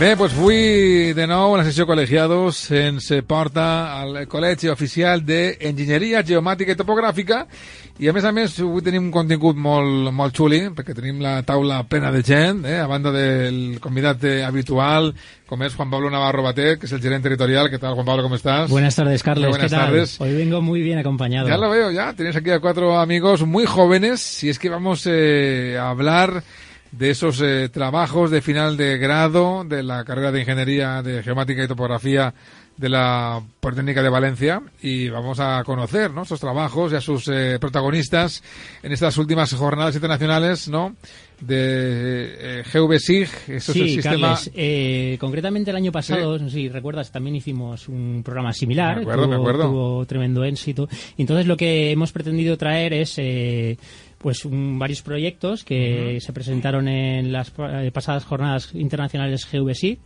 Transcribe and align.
Bé, 0.00 0.14
doncs 0.16 0.32
avui 0.32 1.10
de 1.12 1.26
nou 1.28 1.50
una 1.52 1.64
sessió 1.66 1.84
col·legiados 1.84 2.62
ens 2.72 3.10
porta 3.28 3.64
al 3.98 4.22
Col·legi 4.32 4.70
Oficial 4.72 5.20
d'Enginyeria 5.20 6.22
Geomàtica 6.24 6.72
i 6.72 6.78
Topogràfica 6.78 7.42
i 8.00 8.08
a 8.08 8.14
més 8.16 8.24
a 8.24 8.32
més 8.32 8.54
avui 8.64 8.80
tenim 8.80 9.10
un 9.10 9.12
contingut 9.12 9.60
molt, 9.60 10.08
molt 10.16 10.32
xuli 10.32 10.62
perquè 10.72 10.94
tenim 10.96 11.20
la 11.20 11.34
taula 11.44 11.82
plena 11.84 12.08
de 12.14 12.22
gent 12.24 12.64
eh? 12.64 12.78
a 12.80 12.86
banda 12.88 13.12
del 13.12 13.76
convidat 13.84 14.24
habitual 14.46 15.10
com 15.44 15.66
es 15.68 15.76
Juan 15.76 15.92
Pablo 15.92 16.08
Navarro 16.08 16.46
Batet 16.48 16.80
que 16.80 16.88
es 16.88 16.96
el 16.96 17.02
gerente 17.02 17.28
territorial. 17.28 17.68
¿Qué 17.68 17.78
tal 17.78 17.92
Juan 17.92 18.06
Pablo? 18.06 18.22
¿Cómo 18.22 18.36
estás? 18.36 18.70
Buenas 18.70 18.96
tardes 18.96 19.22
Carlos. 19.22 19.50
Buenas 19.50 19.70
¿Qué 19.70 19.76
tal? 19.76 19.90
tardes. 19.90 20.18
Hoy 20.18 20.32
vengo 20.32 20.62
muy 20.62 20.80
bien 20.80 20.96
acompañado. 20.96 21.46
Ya 21.46 21.58
lo 21.58 21.68
veo, 21.68 21.90
ya. 21.90 22.14
Tienes 22.14 22.36
aquí 22.36 22.48
a 22.48 22.60
cuatro 22.60 22.98
amigos 22.98 23.46
muy 23.46 23.66
jóvenes 23.66 24.44
y 24.44 24.48
es 24.48 24.58
que 24.58 24.70
vamos 24.70 25.06
eh, 25.06 25.76
a 25.78 25.90
hablar 25.90 26.42
de 26.92 27.10
esos 27.10 27.40
eh, 27.40 27.68
trabajos 27.68 28.30
de 28.30 28.42
final 28.42 28.76
de 28.76 28.98
grado 28.98 29.64
de 29.64 29.82
la 29.82 30.04
carrera 30.04 30.32
de 30.32 30.40
Ingeniería 30.40 31.02
de 31.02 31.22
Geomática 31.22 31.64
y 31.64 31.68
Topografía 31.68 32.34
de 32.80 32.88
la 32.88 33.42
Politécnica 33.60 34.02
de 34.02 34.08
Valencia 34.08 34.62
y 34.80 35.10
vamos 35.10 35.38
a 35.38 35.62
conocer 35.64 36.10
¿no? 36.12 36.22
esos 36.22 36.40
trabajos 36.40 36.92
y 36.92 36.96
a 36.96 37.00
sus 37.02 37.28
eh, 37.28 37.58
protagonistas 37.60 38.42
en 38.82 38.92
estas 38.92 39.18
últimas 39.18 39.52
jornadas 39.52 39.94
internacionales 39.94 40.66
¿no? 40.66 40.96
de 41.40 42.60
eh, 42.60 42.62
GVSIG. 42.72 43.28
Eso 43.48 43.74
sí, 43.74 43.80
es 43.80 43.86
el 43.86 43.90
sistema... 43.90 44.28
Carles, 44.28 44.50
eh, 44.54 45.18
concretamente 45.20 45.70
el 45.70 45.76
año 45.76 45.92
pasado, 45.92 46.38
no 46.38 46.48
sé 46.48 46.54
si 46.54 46.68
recuerdas, 46.70 47.12
también 47.12 47.36
hicimos 47.36 47.86
un 47.86 48.22
programa 48.24 48.54
similar. 48.54 48.96
Me 48.96 49.02
acuerdo, 49.02 49.24
tuvo, 49.24 49.30
me 49.30 49.36
acuerdo. 49.36 49.64
tuvo 49.64 50.06
tremendo 50.06 50.42
éxito. 50.44 50.88
Entonces 51.18 51.46
lo 51.46 51.58
que 51.58 51.90
hemos 51.90 52.12
pretendido 52.12 52.56
traer 52.56 52.94
es... 52.94 53.18
Pues 54.20 54.44
un- 54.44 54.78
varios 54.78 55.00
proyectos 55.00 55.64
que 55.64 56.18
se 56.20 56.32
presentaron 56.34 56.86
en 56.88 57.32
las 57.32 57.52
eh, 57.58 57.90
pasadas 57.90 58.24
jornadas 58.26 58.74
internacionales 58.74 59.46
GVSIG, 59.50 59.98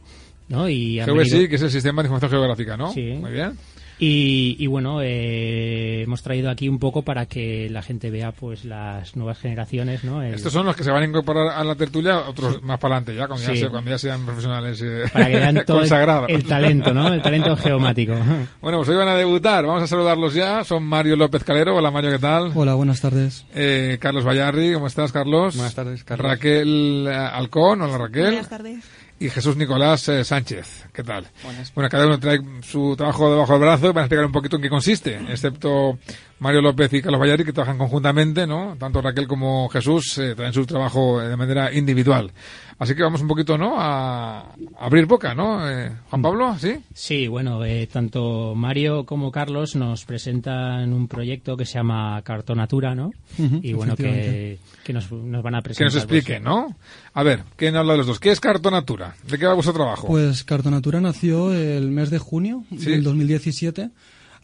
¿no? 0.48 0.68
Y 0.68 1.00
venido- 1.32 1.48
que 1.48 1.56
es 1.56 1.62
el 1.62 1.70
Sistema 1.70 2.00
de 2.02 2.06
Información 2.06 2.30
Geográfica, 2.30 2.76
¿no? 2.76 2.92
Sí. 2.92 3.02
Muy 3.20 3.32
bien. 3.32 3.52
Y, 3.98 4.56
y 4.58 4.66
bueno, 4.66 5.00
eh, 5.02 6.02
hemos 6.02 6.22
traído 6.22 6.50
aquí 6.50 6.68
un 6.68 6.78
poco 6.78 7.02
para 7.02 7.26
que 7.26 7.68
la 7.70 7.82
gente 7.82 8.10
vea 8.10 8.32
pues 8.32 8.64
las 8.64 9.14
nuevas 9.16 9.38
generaciones, 9.38 10.02
¿no? 10.04 10.22
El- 10.22 10.34
Estos 10.34 10.52
son 10.52 10.66
los 10.66 10.74
que 10.76 10.82
se 10.84 10.90
van 10.90 11.02
a 11.02 11.06
incorporar 11.06 11.48
a 11.56 11.62
la 11.64 11.74
tertulia, 11.76 12.18
otros 12.28 12.62
más 12.62 12.78
para 12.80 12.96
adelante 12.96 13.14
ya, 13.14 13.28
cuando, 13.28 13.52
ya, 13.54 13.68
cuando 13.70 13.98
sean 13.98 14.24
profesionales 14.24 14.82
eh, 14.82 15.04
para 15.12 15.26
que 15.26 15.36
vean 15.36 15.62
todo 15.66 15.78
consagrados. 15.78 16.28
el 16.28 16.44
talento, 16.44 16.92
¿no? 16.92 17.12
El 17.12 17.22
talento 17.22 17.56
geomático. 17.56 18.14
Bueno, 18.60 18.78
pues 18.78 18.88
hoy 18.88 18.96
van 18.96 19.08
a 19.08 19.14
debutar. 19.14 19.66
Vamos 19.66 19.82
a 19.82 19.86
saludarlos 19.86 20.32
ya. 20.34 20.64
Son 20.64 20.82
Mario 20.82 21.16
López 21.16 21.44
Calero. 21.44 21.76
Hola, 21.76 21.90
Mario, 21.90 22.10
¿qué 22.12 22.18
tal? 22.18 22.50
Hola, 22.54 22.74
buenas 22.74 23.00
tardes. 23.00 23.44
Eh, 23.54 23.98
Carlos 24.00 24.24
Vallarri, 24.26 24.72
¿cómo 24.72 24.86
estás, 24.86 25.12
Carlos? 25.12 25.54
Buenas 25.56 25.74
tardes, 25.74 26.02
Carlos. 26.02 26.26
Raquel 26.30 27.06
eh, 27.08 27.14
Alcón, 27.14 27.82
hola 27.82 27.98
Raquel. 27.98 28.24
Buenas 28.26 28.48
tardes. 28.48 28.84
Y 29.18 29.30
Jesús 29.30 29.56
Nicolás 29.56 30.08
eh, 30.08 30.24
Sánchez, 30.24 30.86
¿qué 30.92 31.04
tal? 31.04 31.26
Bueno, 31.74 31.88
cada 31.88 32.06
uno 32.06 32.18
trae 32.18 32.40
su 32.62 32.96
trabajo 32.96 33.30
debajo 33.30 33.52
del 33.52 33.62
brazo 33.62 33.86
y 33.86 33.88
van 33.88 33.98
a 33.98 34.00
explicar 34.02 34.26
un 34.26 34.32
poquito 34.32 34.56
en 34.56 34.62
qué 34.62 34.68
consiste, 34.68 35.20
excepto 35.28 35.98
Mario 36.40 36.60
López 36.60 36.92
y 36.92 37.00
Carlos 37.00 37.20
Vallarri, 37.20 37.44
que 37.44 37.52
trabajan 37.52 37.78
conjuntamente, 37.78 38.44
¿no? 38.44 38.76
Tanto 38.76 39.00
Raquel 39.00 39.28
como 39.28 39.68
Jesús 39.68 40.18
eh, 40.18 40.34
traen 40.34 40.52
su 40.52 40.66
trabajo 40.66 41.22
eh, 41.22 41.28
de 41.28 41.36
manera 41.36 41.72
individual. 41.72 42.32
Así 42.78 42.94
que 42.94 43.02
vamos 43.02 43.22
un 43.22 43.28
poquito, 43.28 43.56
¿no? 43.56 43.74
A 43.78 44.52
abrir 44.80 45.06
boca, 45.06 45.34
¿no? 45.34 45.68
Eh, 45.70 45.92
Juan 46.10 46.22
Pablo, 46.22 46.56
¿sí? 46.58 46.74
Sí, 46.92 47.28
bueno, 47.28 47.64
eh, 47.64 47.86
tanto 47.86 48.54
Mario 48.56 49.04
como 49.06 49.30
Carlos 49.30 49.76
nos 49.76 50.04
presentan 50.04 50.92
un 50.92 51.06
proyecto 51.06 51.56
que 51.56 51.64
se 51.66 51.74
llama 51.74 52.20
Cartonatura, 52.22 52.94
¿no? 52.94 53.12
Y 53.38 53.72
bueno, 53.74 53.94
que, 53.96 54.58
que 54.82 54.92
nos, 54.92 55.10
nos 55.12 55.42
van 55.42 55.54
a 55.54 55.58
Que 55.58 55.64
presentar. 55.64 55.86
nos 55.86 55.96
expliquen, 56.02 56.42
¿no? 56.42 56.74
A 57.14 57.22
ver, 57.22 57.44
¿quién 57.56 57.76
habla 57.76 57.92
de 57.92 57.98
los 57.98 58.06
dos? 58.08 58.18
¿Qué 58.20 58.30
es 58.30 58.40
Cartonatura? 58.40 59.14
¿De 59.28 59.38
qué 59.38 59.46
va 59.46 59.54
vuestro 59.54 59.72
trabajo? 59.74 60.06
Pues 60.08 60.42
Cartonatura 60.44 61.00
nació 61.00 61.54
el 61.54 61.90
mes 61.90 62.10
de 62.10 62.18
junio 62.18 62.64
Sí. 62.76 62.90
del 62.90 63.04
2017 63.04 63.90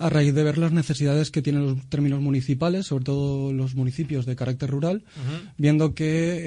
a 0.00 0.08
raíz 0.08 0.34
de 0.34 0.42
ver 0.42 0.56
las 0.56 0.72
necesidades 0.72 1.30
que 1.30 1.42
tienen 1.42 1.66
los 1.66 1.88
términos 1.88 2.20
municipales, 2.20 2.86
sobre 2.86 3.04
todo 3.04 3.52
los 3.52 3.74
municipios 3.74 4.24
de 4.24 4.34
carácter 4.34 4.70
rural, 4.70 5.04
viendo 5.58 5.94
que 5.94 6.38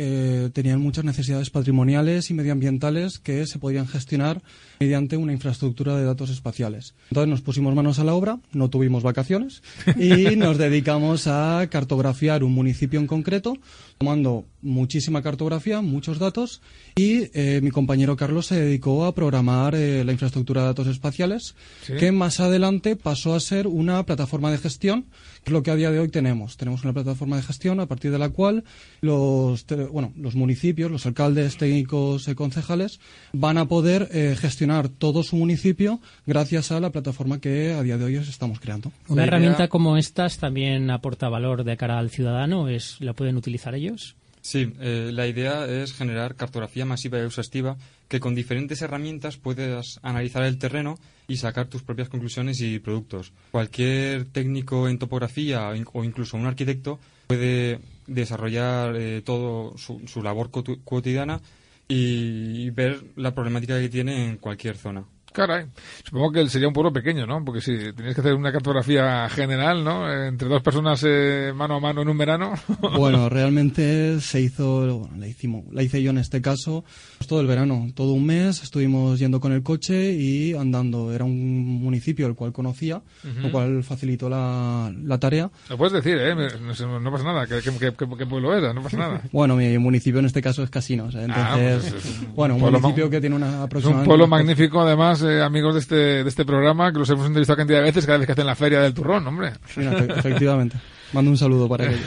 eh, 0.45 0.49
tenían 0.51 0.81
muchas 0.81 1.05
necesidades 1.05 1.51
patrimoniales 1.51 2.31
y 2.31 2.33
medioambientales 2.33 3.19
que 3.19 3.45
se 3.45 3.59
podían 3.59 3.87
gestionar 3.87 4.41
mediante 4.79 5.17
una 5.17 5.33
infraestructura 5.33 5.95
de 5.95 6.03
datos 6.03 6.31
espaciales. 6.31 6.95
Entonces 7.11 7.29
nos 7.29 7.41
pusimos 7.41 7.75
manos 7.75 7.99
a 7.99 8.03
la 8.03 8.15
obra, 8.15 8.39
no 8.53 8.69
tuvimos 8.69 9.03
vacaciones 9.03 9.61
y 9.97 10.35
nos 10.35 10.57
dedicamos 10.57 11.27
a 11.27 11.67
cartografiar 11.69 12.43
un 12.43 12.53
municipio 12.53 12.99
en 12.99 13.05
concreto, 13.07 13.55
tomando 14.03 14.45
muchísima 14.61 15.21
cartografía, 15.21 15.81
muchos 15.81 16.19
datos, 16.19 16.61
y 16.95 17.29
eh, 17.33 17.59
mi 17.63 17.71
compañero 17.71 18.15
Carlos 18.15 18.47
se 18.47 18.59
dedicó 18.59 19.05
a 19.05 19.13
programar 19.15 19.75
eh, 19.75 20.03
la 20.05 20.11
infraestructura 20.11 20.61
de 20.61 20.67
datos 20.67 20.87
espaciales, 20.87 21.55
Sí. 21.85 21.93
que 21.99 22.11
más 22.11 22.39
adelante 22.39 22.95
pasó 22.95 23.33
a 23.35 23.39
ser 23.39 23.67
una 23.67 24.05
plataforma 24.05 24.51
de 24.51 24.57
gestión, 24.57 25.05
que 25.43 25.49
es 25.49 25.53
lo 25.53 25.63
que 25.63 25.71
a 25.71 25.75
día 25.75 25.91
de 25.91 25.99
hoy 25.99 26.07
tenemos. 26.09 26.55
Tenemos 26.55 26.83
una 26.83 26.93
plataforma 26.93 27.35
de 27.35 27.43
gestión 27.43 27.79
a 27.81 27.85
partir 27.85 28.11
de 28.11 28.19
la 28.19 28.29
cual 28.29 28.63
los, 29.01 29.65
bueno, 29.91 30.13
los 30.17 30.35
municipios, 30.35 30.89
los 30.91 31.05
alcaldes, 31.05 31.57
técnicos 31.57 32.27
y 32.29 32.35
concejales 32.35 32.99
van 33.33 33.57
a 33.57 33.67
poder 33.67 34.07
eh, 34.13 34.35
gestionar 34.39 34.87
todo 34.87 35.23
su 35.23 35.35
municipio 35.35 35.99
gracias 36.25 36.71
a 36.71 36.79
la 36.79 36.91
plataforma 36.91 37.41
que 37.41 37.73
a 37.73 37.83
día 37.83 37.97
de 37.97 38.05
hoy 38.05 38.15
estamos 38.15 38.59
creando. 38.61 38.91
Una 39.09 39.23
herramienta 39.25 39.67
como 39.67 39.97
estas 39.97 40.37
también 40.37 40.89
aporta 40.89 41.27
valor 41.27 41.65
de 41.65 41.75
cara 41.75 41.99
al 41.99 42.09
ciudadano, 42.09 42.69
es 42.69 42.97
la 43.01 43.13
pueden 43.13 43.35
utilizar 43.35 43.75
ellos. 43.75 43.92
Sí, 44.41 44.73
eh, 44.81 45.09
la 45.13 45.25
idea 45.25 45.65
es 45.67 45.93
generar 45.93 46.35
cartografía 46.35 46.85
masiva 46.85 47.17
y 47.17 47.21
exhaustiva 47.21 47.77
que 48.09 48.19
con 48.19 48.35
diferentes 48.35 48.81
herramientas 48.81 49.37
puedas 49.37 49.99
analizar 50.03 50.43
el 50.43 50.57
terreno 50.57 50.99
y 51.29 51.37
sacar 51.37 51.67
tus 51.67 51.81
propias 51.81 52.09
conclusiones 52.09 52.59
y 52.59 52.79
productos. 52.79 53.31
Cualquier 53.51 54.25
técnico 54.25 54.89
en 54.89 54.99
topografía 54.99 55.69
o 55.69 55.75
in- 55.75 55.85
o 55.93 56.03
incluso 56.03 56.35
un 56.35 56.45
arquitecto 56.45 56.99
puede 57.27 57.79
desarrollar 58.05 58.95
eh, 58.97 59.21
todo 59.23 59.77
su, 59.77 60.01
su 60.07 60.21
labor 60.21 60.51
cotidiana 60.83 61.39
y 61.87 62.69
ver 62.71 63.01
la 63.15 63.33
problemática 63.33 63.79
que 63.79 63.87
tiene 63.89 64.27
en 64.29 64.37
cualquier 64.37 64.75
zona. 64.77 65.05
Caray, 65.33 65.65
supongo 66.05 66.31
que 66.31 66.47
sería 66.47 66.67
un 66.67 66.73
pueblo 66.73 66.93
pequeño, 66.93 67.25
¿no? 67.25 67.43
Porque 67.43 67.59
si 67.61 67.91
tenías 67.93 68.15
que 68.15 68.21
hacer 68.21 68.33
una 68.35 68.51
cartografía 68.51 69.27
general, 69.29 69.83
¿no? 69.83 70.11
Entre 70.11 70.47
dos 70.47 70.61
personas 70.61 71.03
eh, 71.05 71.51
mano 71.55 71.75
a 71.75 71.79
mano 71.79 72.01
en 72.03 72.09
un 72.09 72.17
verano. 72.17 72.53
Bueno, 72.97 73.27
realmente 73.29 74.19
se 74.21 74.39
hizo, 74.41 74.99
bueno, 74.99 75.15
la, 75.17 75.27
hicimos, 75.27 75.63
la 75.71 75.81
hice 75.83 76.01
yo 76.03 76.11
en 76.11 76.19
este 76.19 76.41
caso, 76.41 76.83
pues 77.17 77.27
todo 77.27 77.41
el 77.41 77.47
verano, 77.47 77.87
todo 77.95 78.13
un 78.13 78.25
mes, 78.25 78.61
estuvimos 78.63 79.17
yendo 79.19 79.39
con 79.39 79.51
el 79.51 79.63
coche 79.63 80.11
y 80.13 80.53
andando. 80.53 81.11
Era 81.11 81.25
un 81.25 81.81
municipio 81.81 82.27
el 82.27 82.35
cual 82.35 82.53
conocía, 82.53 82.97
Ujú. 82.97 83.39
lo 83.41 83.51
cual 83.51 83.83
facilitó 83.83 84.29
la, 84.29 84.93
la 85.03 85.17
tarea. 85.17 85.49
Lo 85.69 85.77
puedes 85.77 85.93
decir, 85.93 86.17
¿eh? 86.19 86.35
No, 86.35 86.99
no 86.99 87.11
pasa 87.11 87.23
nada. 87.23 87.47
¿Qué, 87.47 87.59
qué, 87.61 87.71
qué- 87.71 87.93
qué- 88.17 88.25
pueblo 88.25 88.55
era? 88.55 88.73
No 88.73 88.81
pasa 88.83 88.97
nada. 88.97 89.21
Bueno, 89.31 89.55
mi 89.55 89.77
municipio 89.79 90.19
en 90.19 90.25
este 90.27 90.41
caso 90.41 90.61
es 90.63 90.69
Casinos, 90.69 91.15
¿eh? 91.15 91.25
Ah, 91.29 91.55
entonces, 91.57 91.91
pues 91.93 92.05
es 92.05 92.19
un 92.21 92.35
bueno, 92.35 92.53
un 92.55 92.61
pueblo 92.61 92.79
municipio 92.79 93.09
que 93.09 93.19
tiene 93.19 93.35
una 93.35 93.47
Es 93.47 93.53
un 93.55 93.61
aproximadamente... 93.63 94.07
pueblo 94.07 94.27
magnífico, 94.27 94.81
además, 94.81 95.22
eh, 95.23 95.41
amigos 95.41 95.73
de 95.73 95.79
este, 95.79 95.95
de 95.95 96.29
este 96.29 96.45
programa, 96.45 96.91
que 96.91 96.99
los 96.99 97.09
hemos 97.09 97.25
entrevistado 97.25 97.57
cantidad 97.57 97.79
de 97.79 97.85
veces 97.85 98.05
cada 98.05 98.17
vez 98.17 98.27
que 98.27 98.33
hacen 98.33 98.45
la 98.45 98.55
feria 98.55 98.81
del 98.81 98.93
turrón, 98.93 99.25
hombre. 99.27 99.53
Mira, 99.75 99.97
efectivamente. 99.97 100.77
Mando 101.13 101.31
un 101.31 101.37
saludo 101.37 101.69
para 101.69 101.91
ellos. 101.91 102.01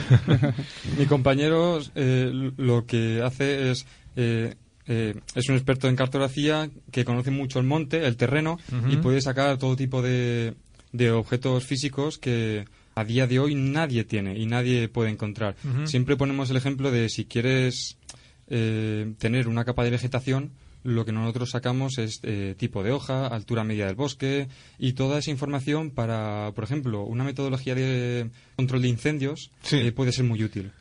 Mi 0.97 1.05
compañero 1.05 1.79
eh, 1.95 2.51
lo 2.57 2.85
que 2.85 3.21
hace 3.23 3.71
es 3.71 3.85
eh, 4.15 4.55
eh, 4.87 5.15
es 5.35 5.49
un 5.49 5.55
experto 5.55 5.89
en 5.89 5.95
cartografía 5.95 6.69
que 6.91 7.03
conoce 7.03 7.29
mucho 7.29 7.59
el 7.59 7.65
monte, 7.65 8.05
el 8.05 8.15
terreno 8.15 8.57
y 8.89 8.95
puede 8.97 9.21
sacar 9.21 9.57
todo 9.57 9.75
tipo 9.75 10.01
de, 10.01 10.55
de 10.93 11.11
objetos 11.11 11.65
físicos 11.65 12.17
que 12.17 12.65
a 12.95 13.03
día 13.03 13.27
de 13.27 13.39
hoy 13.39 13.53
nadie 13.53 14.05
tiene 14.05 14.37
y 14.37 14.45
nadie 14.45 14.87
puede 14.87 15.09
encontrar. 15.09 15.55
Siempre 15.83 16.15
ponemos 16.15 16.49
el 16.49 16.57
ejemplo 16.57 16.89
de 16.89 17.09
si 17.09 17.25
quieres 17.25 17.97
eh, 18.47 19.13
tener 19.17 19.49
una 19.49 19.65
capa 19.65 19.83
de 19.83 19.91
vegetación, 19.91 20.51
lo 20.87 21.03
que 21.03 21.11
nosotros 21.11 21.49
sacamos 21.49 21.97
es 21.97 22.21
eh, 22.23 22.55
tipo 22.57 22.81
de 22.81 22.91
hoja, 22.91 23.27
altura 23.27 23.65
media 23.65 23.87
del 23.87 23.95
bosque 23.95 24.47
y 24.79 24.93
toda 24.93 25.19
esa 25.19 25.31
información 25.31 25.91
para, 25.91 26.53
por 26.55 26.63
ejemplo, 26.63 27.03
una 27.03 27.25
metodología 27.25 27.75
de 27.75 28.29
control 28.55 28.83
de 28.83 28.87
incendios 28.87 29.51
eh, 29.71 29.91
puede 29.91 30.13
ser 30.13 30.23
muy 30.23 30.41
útil. 30.41 30.71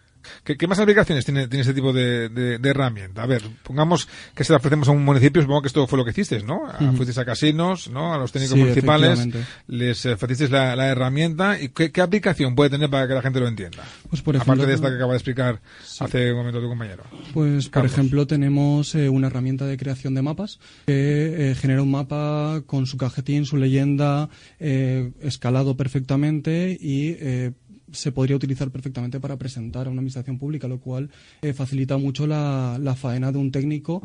¿Qué, 0.44 0.56
qué 0.56 0.66
más 0.66 0.78
aplicaciones 0.78 1.24
tiene, 1.24 1.48
tiene 1.48 1.62
este 1.62 1.74
tipo 1.74 1.92
de, 1.92 2.28
de- 2.28 2.58
de 2.58 2.68
herramienta? 2.70 3.22
A 3.22 3.26
ver, 3.26 3.42
pongamos 3.62 4.08
que 4.34 4.44
se 4.44 4.52
la 4.52 4.58
ofrecemos 4.58 4.88
a 4.88 4.92
un 4.92 5.04
municipio, 5.04 5.42
supongo 5.42 5.62
que 5.62 5.68
esto 5.68 5.86
fue 5.86 5.98
lo 5.98 6.04
que 6.04 6.10
hicisteis, 6.12 6.44
¿no? 6.44 6.66
A-. 6.66 6.92
Fuisteis 6.92 7.18
a 7.18 7.24
casinos, 7.24 7.88
¿no? 7.90 8.14
A 8.14 8.18
los 8.18 8.32
técnicos 8.32 8.54
Sí, 8.56 8.60
municipales, 8.60 9.28
les 9.66 10.06
ofrecisteis 10.06 10.50
la, 10.50 10.76
la 10.76 10.86
herramienta. 10.88 11.60
¿Y 11.60 11.68
qué, 11.70 11.90
qué 11.92 12.00
aplicación 12.00 12.54
puede 12.54 12.70
tener 12.70 12.88
para 12.90 13.06
que 13.08 13.14
la 13.14 13.22
gente 13.22 13.40
lo 13.40 13.48
entienda? 13.48 13.84
Pues, 14.08 14.22
por 14.22 14.36
Aparte 14.36 14.52
ejemplo, 14.62 14.66
de 14.68 14.74
esta 14.74 14.88
que 14.88 14.94
acaba 14.96 15.12
de 15.12 15.18
explicar 15.18 15.60
hace 16.00 16.30
un 16.32 16.38
momento 16.38 16.60
tu 16.60 16.68
compañero. 16.68 17.04
Pues, 17.32 17.68
por 17.68 17.84
ejemplo, 17.86 18.26
tenemos 18.26 18.94
eh, 18.94 19.08
una 19.08 19.26
herramienta 19.28 19.66
de 19.66 19.76
creación 19.76 20.14
de 20.14 20.22
mapas 20.22 20.58
que 20.86 21.50
eh, 21.50 21.54
genera 21.54 21.82
un 21.82 21.90
mapa 21.90 22.62
con 22.66 22.86
su 22.86 22.96
cajetín, 22.96 23.44
su 23.46 23.56
leyenda, 23.56 24.28
eh, 24.60 25.12
escalado 25.20 25.76
perfectamente 25.76 26.76
y 26.80 27.16
eh, 27.18 27.52
se 27.92 28.12
podría 28.12 28.36
utilizar 28.36 28.70
perfectamente 28.70 29.20
para 29.20 29.36
presentar 29.36 29.86
a 29.86 29.90
una 29.90 30.00
administración 30.00 30.38
pública, 30.38 30.66
lo 30.68 30.78
cual 30.80 31.10
eh, 31.42 31.52
facilita 31.52 31.96
mucho 31.98 32.26
la, 32.26 32.78
la 32.80 32.94
faena 32.94 33.30
de 33.32 33.38
un 33.38 33.50
técnico 33.52 34.02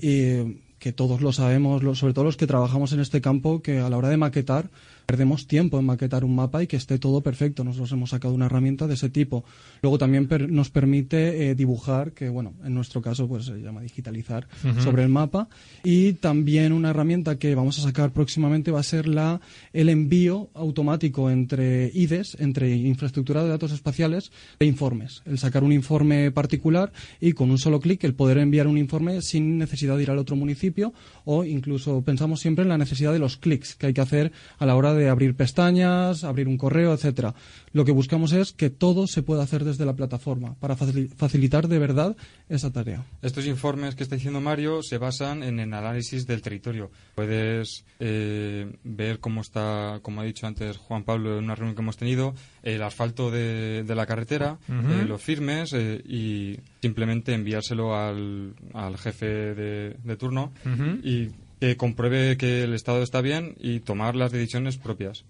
y 0.00 0.60
que 0.78 0.92
todos 0.92 1.20
lo 1.20 1.32
sabemos, 1.32 1.82
lo- 1.82 1.94
sobre 1.94 2.12
todo 2.12 2.24
los 2.24 2.36
que 2.36 2.46
trabajamos 2.46 2.92
en 2.92 3.00
este 3.00 3.20
campo, 3.20 3.62
que 3.62 3.78
a 3.78 3.88
la 3.88 3.96
hora 3.96 4.08
de 4.08 4.16
maquetar 4.16 4.68
perdemos 5.12 5.46
tiempo 5.46 5.78
en 5.78 5.84
maquetar 5.84 6.24
un 6.24 6.34
mapa 6.34 6.62
y 6.62 6.66
que 6.66 6.76
esté 6.78 6.98
todo 6.98 7.20
perfecto. 7.20 7.64
Nosotros 7.64 7.92
hemos 7.92 8.08
sacado 8.08 8.32
una 8.32 8.46
herramienta 8.46 8.86
de 8.86 8.94
ese 8.94 9.10
tipo. 9.10 9.44
Luego 9.82 9.98
también 9.98 10.26
per- 10.26 10.50
nos 10.50 10.70
permite 10.70 11.50
eh, 11.50 11.54
dibujar, 11.54 12.12
que 12.12 12.30
bueno, 12.30 12.54
en 12.64 12.72
nuestro 12.72 13.02
caso 13.02 13.28
pues 13.28 13.44
se 13.44 13.58
llama 13.60 13.82
digitalizar 13.82 14.48
sobre 14.82 15.02
el 15.02 15.10
mapa. 15.10 15.50
Y 15.84 16.14
también 16.14 16.72
una 16.72 16.88
herramienta 16.90 17.38
que 17.38 17.54
vamos 17.54 17.78
a 17.78 17.82
sacar 17.82 18.12
próximamente 18.14 18.70
va 18.70 18.80
a 18.80 18.84
ser 18.84 19.06
la 19.06 19.42
el 19.74 19.90
envío 19.90 20.48
automático 20.54 21.28
entre 21.30 21.90
IDES, 21.92 22.38
entre 22.40 22.74
infraestructura 22.74 23.42
de 23.42 23.50
datos 23.50 23.70
espaciales, 23.72 24.32
de 24.58 24.64
informes. 24.64 25.20
El 25.26 25.36
sacar 25.36 25.62
un 25.62 25.72
informe 25.72 26.30
particular 26.30 26.90
y 27.20 27.32
con 27.34 27.50
un 27.50 27.58
solo 27.58 27.80
clic 27.80 28.02
el 28.04 28.14
poder 28.14 28.38
enviar 28.38 28.66
un 28.66 28.78
informe 28.78 29.20
sin 29.20 29.58
necesidad 29.58 29.98
de 29.98 30.04
ir 30.04 30.10
al 30.10 30.18
otro 30.18 30.36
municipio 30.36 30.94
o 31.26 31.44
incluso 31.44 32.00
pensamos 32.02 32.40
siempre 32.40 32.62
en 32.62 32.70
la 32.70 32.78
necesidad 32.78 33.12
de 33.12 33.18
los 33.18 33.36
clics 33.36 33.74
que 33.74 33.88
hay 33.88 33.92
que 33.92 34.00
hacer 34.00 34.32
a 34.58 34.64
la 34.64 34.74
hora 34.74 34.94
de 34.94 35.01
abrir 35.08 35.34
pestañas, 35.34 36.24
abrir 36.24 36.48
un 36.48 36.56
correo, 36.56 36.92
etcétera. 36.92 37.34
Lo 37.72 37.84
que 37.84 37.92
buscamos 37.92 38.32
es 38.32 38.52
que 38.52 38.70
todo 38.70 39.06
se 39.06 39.22
pueda 39.22 39.42
hacer 39.42 39.64
desde 39.64 39.84
la 39.86 39.94
plataforma 39.94 40.54
para 40.60 40.76
facili- 40.76 41.08
facilitar 41.14 41.68
de 41.68 41.78
verdad 41.78 42.16
esa 42.48 42.72
tarea. 42.72 43.04
Estos 43.22 43.46
informes 43.46 43.94
que 43.94 44.02
está 44.02 44.16
diciendo 44.16 44.40
Mario 44.40 44.82
se 44.82 44.98
basan 44.98 45.42
en 45.42 45.60
el 45.60 45.72
análisis 45.72 46.26
del 46.26 46.42
territorio. 46.42 46.90
Puedes 47.14 47.84
eh, 48.00 48.76
ver 48.84 49.18
cómo 49.20 49.40
está, 49.40 50.00
como 50.02 50.20
ha 50.20 50.24
dicho 50.24 50.46
antes 50.46 50.76
Juan 50.76 51.04
Pablo 51.04 51.38
en 51.38 51.44
una 51.44 51.54
reunión 51.54 51.74
que 51.76 51.82
hemos 51.82 51.96
tenido, 51.96 52.34
el 52.62 52.82
asfalto 52.82 53.30
de, 53.30 53.84
de 53.84 53.94
la 53.94 54.06
carretera, 54.06 54.58
eh, 54.68 55.04
los 55.06 55.20
firmes 55.22 55.72
eh, 55.72 56.02
y 56.06 56.58
simplemente 56.80 57.32
enviárselo 57.34 57.96
al, 57.96 58.54
al 58.74 58.98
jefe 58.98 59.26
de, 59.26 59.96
de 60.02 60.16
turno 60.16 60.52
y 61.02 61.28
que 61.62 61.76
compruebe 61.76 62.36
que 62.36 62.64
el 62.64 62.74
estado 62.74 63.04
está 63.04 63.20
bien 63.20 63.54
y 63.60 63.78
tomar 63.78 64.16
las 64.16 64.32
decisiones 64.32 64.78
propias. 64.78 65.24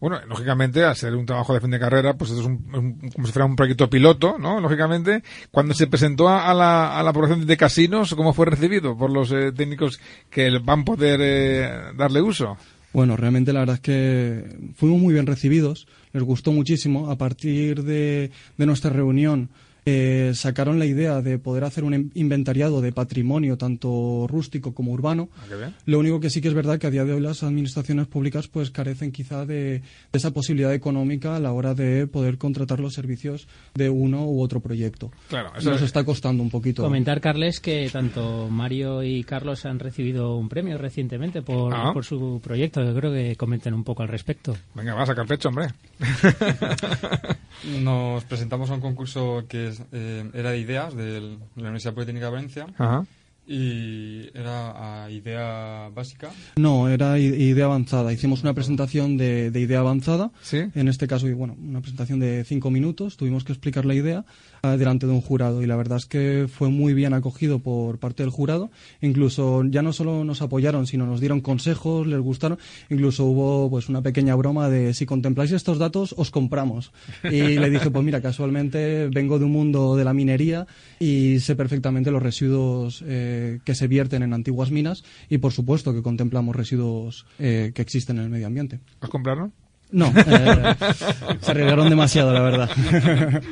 Bueno, 0.00 0.18
lógicamente, 0.26 0.82
al 0.82 0.96
ser 0.96 1.14
un 1.14 1.24
trabajo 1.24 1.54
de 1.54 1.60
fin 1.60 1.70
de 1.70 1.78
carrera, 1.78 2.14
pues 2.14 2.30
esto 2.32 2.40
es 2.42 2.48
un- 2.48 2.74
un- 2.74 3.10
como 3.10 3.26
si 3.28 3.32
fuera 3.32 3.46
un 3.46 3.54
proyecto 3.54 3.88
piloto, 3.88 4.38
¿no? 4.40 4.60
Lógicamente, 4.60 5.22
cuando 5.52 5.74
se 5.74 5.86
presentó 5.86 6.28
a, 6.28 6.50
a 6.50 6.54
la, 6.54 6.98
a 6.98 7.02
la 7.04 7.12
población 7.12 7.46
de 7.46 7.56
casinos, 7.56 8.12
¿cómo 8.16 8.32
fue 8.32 8.46
recibido 8.46 8.96
por 8.98 9.12
los 9.12 9.30
eh, 9.30 9.52
técnicos 9.52 10.00
que 10.30 10.50
van 10.58 10.80
a 10.80 10.84
poder 10.84 11.20
eh, 11.22 11.70
darle 11.96 12.22
uso? 12.22 12.56
Bueno, 12.92 13.16
realmente 13.16 13.52
la 13.52 13.60
verdad 13.60 13.76
es 13.76 13.80
que 13.82 14.56
fuimos 14.74 15.00
muy 15.00 15.14
bien 15.14 15.26
recibidos, 15.26 15.86
les 16.12 16.24
gustó 16.24 16.50
muchísimo. 16.50 17.08
A 17.08 17.16
partir 17.18 17.84
de, 17.84 18.32
de 18.56 18.66
nuestra 18.66 18.90
reunión 18.90 19.48
eh, 19.90 20.32
sacaron 20.34 20.78
la 20.78 20.84
idea 20.86 21.22
de 21.22 21.38
poder 21.38 21.64
hacer 21.64 21.82
un 21.84 21.94
in- 21.94 22.10
inventariado 22.14 22.80
de 22.80 22.92
patrimonio 22.92 23.56
tanto 23.56 24.26
rústico 24.28 24.74
como 24.74 24.92
urbano. 24.92 25.28
Ah. 25.38 25.70
Lo 25.86 25.98
único 25.98 26.20
que 26.20 26.28
sí 26.30 26.40
que 26.40 26.48
es 26.48 26.54
verdad 26.54 26.78
que 26.78 26.86
a 26.86 26.90
día 26.90 27.04
de 27.04 27.12
hoy 27.14 27.20
las 27.20 27.42
administraciones 27.42 28.06
públicas 28.06 28.48
pues 28.48 28.70
carecen 28.70 29.12
quizá 29.12 29.46
de, 29.46 29.80
de 29.80 29.82
esa 30.12 30.30
posibilidad 30.32 30.74
económica 30.74 31.36
a 31.36 31.40
la 31.40 31.52
hora 31.52 31.74
de 31.74 32.06
poder 32.06 32.36
contratar 32.38 32.80
los 32.80 32.94
servicios 32.94 33.48
de 33.74 33.88
uno 33.88 34.26
u 34.26 34.42
otro 34.42 34.60
proyecto. 34.60 35.10
Claro, 35.28 35.52
eso 35.56 35.70
Nos 35.70 35.80
es- 35.80 35.86
está 35.86 36.04
costando 36.04 36.42
un 36.42 36.50
poquito. 36.50 36.82
Comentar, 36.82 37.20
Carles, 37.20 37.60
que 37.60 37.88
tanto 37.92 38.48
Mario 38.50 39.02
y 39.02 39.24
Carlos 39.24 39.64
han 39.64 39.78
recibido 39.78 40.36
un 40.36 40.48
premio 40.48 40.76
recientemente 40.78 41.42
por, 41.42 41.72
Ah. 41.74 41.92
por 41.92 42.04
su 42.04 42.40
proyecto. 42.42 42.84
Yo 42.84 42.94
creo 42.94 43.12
que 43.12 43.36
comenten 43.36 43.74
un 43.74 43.84
poco 43.84 44.02
al 44.02 44.08
respecto. 44.08 44.56
Venga, 44.74 44.94
va 44.94 45.02
a 45.04 45.06
sacar 45.06 45.26
pecho, 45.26 45.48
hombre. 45.48 45.68
Nos 47.80 48.24
presentamos 48.24 48.70
a 48.70 48.74
un 48.74 48.80
concurso 48.80 49.44
que 49.48 49.68
es, 49.68 49.82
eh, 49.92 50.30
era 50.34 50.50
de 50.50 50.58
ideas 50.58 50.94
de 50.94 51.20
la 51.56 51.62
Universidad 51.62 51.94
Politécnica 51.94 52.26
de 52.26 52.32
Valencia 52.32 52.66
Ajá. 52.78 53.04
Y 53.50 54.28
era 54.34 55.04
a 55.04 55.10
idea 55.10 55.88
básica. 55.94 56.28
No, 56.56 56.86
era 56.86 57.18
idea 57.18 57.64
avanzada. 57.64 58.12
Hicimos 58.12 58.42
una 58.42 58.52
presentación 58.52 59.16
de, 59.16 59.50
de 59.50 59.60
idea 59.60 59.80
avanzada. 59.80 60.30
En 60.52 60.86
este 60.86 61.08
caso, 61.08 61.26
y 61.28 61.32
bueno, 61.32 61.56
una 61.58 61.80
presentación 61.80 62.20
de 62.20 62.44
cinco 62.44 62.70
minutos. 62.70 63.16
Tuvimos 63.16 63.44
que 63.44 63.52
explicar 63.52 63.86
la 63.86 63.94
idea 63.94 64.26
delante 64.62 65.06
de 65.06 65.12
un 65.12 65.20
jurado 65.20 65.62
y 65.62 65.66
la 65.66 65.76
verdad 65.76 65.98
es 65.98 66.06
que 66.06 66.46
fue 66.48 66.68
muy 66.68 66.94
bien 66.94 67.14
acogido 67.14 67.58
por 67.58 67.98
parte 67.98 68.22
del 68.22 68.30
jurado. 68.30 68.70
Incluso 69.00 69.64
ya 69.64 69.82
no 69.82 69.92
solo 69.92 70.24
nos 70.24 70.42
apoyaron, 70.42 70.86
sino 70.86 71.06
nos 71.06 71.20
dieron 71.20 71.40
consejos, 71.40 72.06
les 72.06 72.20
gustaron. 72.20 72.58
Incluso 72.90 73.24
hubo 73.24 73.70
pues 73.70 73.88
una 73.88 74.02
pequeña 74.02 74.34
broma 74.34 74.68
de 74.68 74.94
si 74.94 75.06
contempláis 75.06 75.52
estos 75.52 75.78
datos 75.78 76.14
os 76.16 76.30
compramos. 76.30 76.92
Y 77.38 77.58
le 77.58 77.70
dije, 77.70 77.90
pues 77.90 78.04
mira, 78.04 78.20
casualmente 78.20 79.08
vengo 79.08 79.38
de 79.38 79.44
un 79.44 79.52
mundo 79.52 79.96
de 79.96 80.04
la 80.04 80.14
minería 80.14 80.66
y 80.98 81.40
sé 81.40 81.56
perfectamente 81.56 82.10
los 82.10 82.22
residuos 82.22 83.04
eh, 83.06 83.60
que 83.64 83.74
se 83.74 83.86
vierten 83.86 84.22
en 84.22 84.32
antiguas 84.32 84.70
minas 84.70 85.04
y 85.28 85.38
por 85.38 85.52
supuesto 85.52 85.92
que 85.92 86.02
contemplamos 86.02 86.56
residuos 86.56 87.26
eh, 87.38 87.72
que 87.74 87.82
existen 87.82 88.18
en 88.18 88.24
el 88.24 88.30
medio 88.30 88.46
ambiente. 88.46 88.80
¿Os 89.00 89.10
compraron? 89.10 89.52
No, 89.90 90.12
eh, 90.14 90.74
se 91.40 91.50
arriesgaron 91.50 91.88
demasiado, 91.88 92.32
la 92.32 92.40
verdad. 92.40 92.70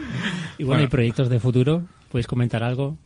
Y 0.59 0.65
bueno, 0.65 0.85
¿y 0.85 0.87
proyectos 0.87 1.29
de 1.29 1.39
futuro? 1.39 1.83
¿Podéis 2.11 2.27
comentar 2.27 2.63
algo? 2.63 2.97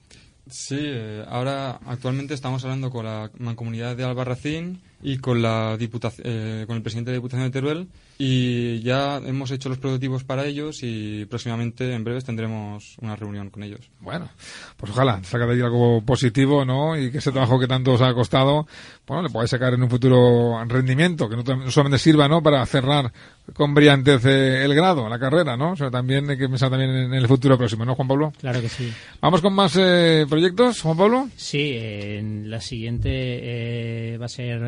Sí, 0.48 0.78
eh, 0.78 1.24
ahora 1.28 1.80
actualmente 1.84 2.32
estamos 2.32 2.62
hablando 2.62 2.90
con 2.90 3.04
la 3.04 3.28
mancomunidad 3.38 3.96
de 3.96 4.04
Albarracín 4.04 4.80
y 5.02 5.18
con 5.18 5.40
la 5.42 5.76
diputac- 5.78 6.20
eh, 6.22 6.64
con 6.66 6.76
el 6.76 6.82
presidente 6.82 7.10
de 7.10 7.16
Diputación 7.18 7.46
de 7.46 7.50
Teruel 7.50 7.88
y 8.18 8.80
ya 8.80 9.16
hemos 9.16 9.50
hecho 9.50 9.70
los 9.70 9.78
prototipos 9.78 10.24
para 10.24 10.44
ellos 10.44 10.80
y 10.82 11.24
próximamente 11.24 11.94
en 11.94 12.04
breves 12.04 12.24
tendremos 12.24 12.96
una 13.00 13.16
reunión 13.16 13.48
con 13.48 13.62
ellos. 13.62 13.90
Bueno, 14.00 14.28
pues 14.76 14.92
ojalá 14.92 15.22
saca 15.24 15.46
de 15.46 15.54
ahí 15.54 15.60
algo 15.60 16.02
positivo, 16.02 16.64
¿no? 16.66 16.98
Y 16.98 17.10
que 17.10 17.18
ese 17.18 17.32
trabajo 17.32 17.58
que 17.58 17.66
tanto 17.66 17.94
os 17.94 18.02
ha 18.02 18.12
costado, 18.12 18.66
bueno, 19.06 19.22
le 19.22 19.30
podáis 19.30 19.50
sacar 19.50 19.72
en 19.72 19.82
un 19.82 19.88
futuro 19.88 20.62
rendimiento, 20.66 21.28
que 21.30 21.36
no, 21.36 21.70
solamente 21.70 21.98
sirva, 21.98 22.28
¿no? 22.28 22.42
Para 22.42 22.64
cerrar 22.66 23.10
con 23.54 23.74
brillantez 23.74 24.24
eh, 24.26 24.64
el 24.64 24.74
grado, 24.74 25.08
la 25.08 25.18
carrera, 25.18 25.56
¿no? 25.56 25.72
O 25.72 25.76
sea, 25.76 25.90
también 25.90 26.28
hay 26.28 26.36
que 26.36 26.48
pensar 26.48 26.70
también 26.70 26.90
en 26.90 27.14
el 27.14 27.26
futuro 27.26 27.56
próximo, 27.56 27.84
¿no, 27.86 27.94
Juan 27.94 28.06
Pablo? 28.06 28.32
Claro 28.38 28.60
que 28.60 28.68
sí. 28.68 28.92
Vamos 29.20 29.40
con 29.40 29.54
más 29.54 29.74
eh, 29.76 30.26
proyectos, 30.28 30.82
Juan 30.82 30.96
Pablo. 30.96 31.28
Sí, 31.36 31.72
eh, 31.72 32.18
en 32.18 32.50
la 32.50 32.60
siguiente 32.60 33.10
eh, 33.12 34.18
va 34.18 34.26
a 34.26 34.28
ser 34.28 34.62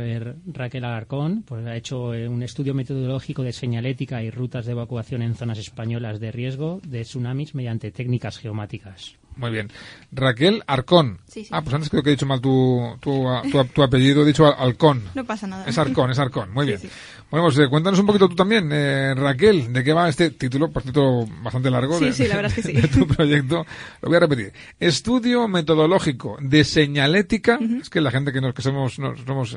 Raquel 0.47 0.85
Alarcón, 0.85 1.43
pues 1.43 1.67
ha 1.67 1.77
hecho 1.77 2.15
eh, 2.15 2.29
un 2.29 2.43
estudio 2.43 2.75
metodológico 2.75 3.43
de 3.43 3.53
señalética 3.53 4.23
y 4.23 4.31
rutas 4.31 4.67
de 4.67 4.73
evacuación 4.73 5.23
en 5.23 5.35
zonas 5.35 5.59
españolas 5.59 6.21
de 6.21 6.33
riesgo 6.33 6.81
de 6.87 7.03
tsunamis 7.03 7.55
mediante 7.55 7.91
técnicas 7.91 8.39
geomáticas. 8.39 9.17
Muy 9.37 9.51
bien. 9.51 9.71
Raquel 10.13 10.63
Arcón. 10.67 11.19
Sí, 11.27 11.45
sí. 11.45 11.49
Ah, 11.53 11.63
pues 11.63 11.73
antes 11.75 11.89
creo 11.89 12.03
que 12.03 12.11
he 12.11 12.13
dicho 12.13 12.27
mal 12.27 12.41
tu, 12.41 12.97
tu, 13.01 13.25
tu, 13.51 13.65
tu 13.65 13.83
apellido, 13.83 14.23
he 14.23 14.27
dicho 14.27 14.47
Al- 14.47 14.55
Alcón. 14.59 15.03
No 15.15 15.25
pasa 15.25 15.47
nada. 15.47 15.65
Es 15.67 15.79
Arcón, 15.79 16.11
es 16.11 16.19
Arcón. 16.19 16.53
Muy 16.53 16.67
bien. 16.67 16.79
sí. 16.79 16.89
Bueno, 17.31 17.47
pues 17.47 17.59
eh, 17.61 17.69
cuéntanos 17.71 17.99
un 17.99 18.05
poquito 18.05 18.29
tú 18.29 18.35
también, 18.37 18.69
eh, 18.71 19.15
Raquel, 19.17 19.73
de 19.73 19.83
qué 19.83 19.95
va 19.95 20.07
este 20.07 20.33
título, 20.33 20.71
por 20.71 20.83
cierto, 20.83 21.27
bastante 21.43 21.71
largo. 21.71 21.99
Sí, 21.99 22.05
de, 22.05 22.13
sí, 22.13 22.27
la 22.29 22.37
verdad 22.37 22.53
es 22.55 22.63
que 22.67 22.73
sí. 22.73 22.73
de 22.83 22.89
tu 22.89 23.07
proyecto. 23.07 23.65
Lo 24.03 24.09
voy 24.09 24.17
a 24.19 24.21
repetir. 24.21 24.53
Estudio 24.79 25.49
metodológico 25.49 26.37
de 26.43 26.63
señalética. 26.65 27.59
Es 27.81 27.89
que 27.89 28.03
la 28.03 28.11
gente 28.11 28.33
que, 28.35 28.43
nos, 28.43 28.53
que 28.53 28.61
somos, 28.61 28.99
no 28.99 29.15
somos, 29.17 29.57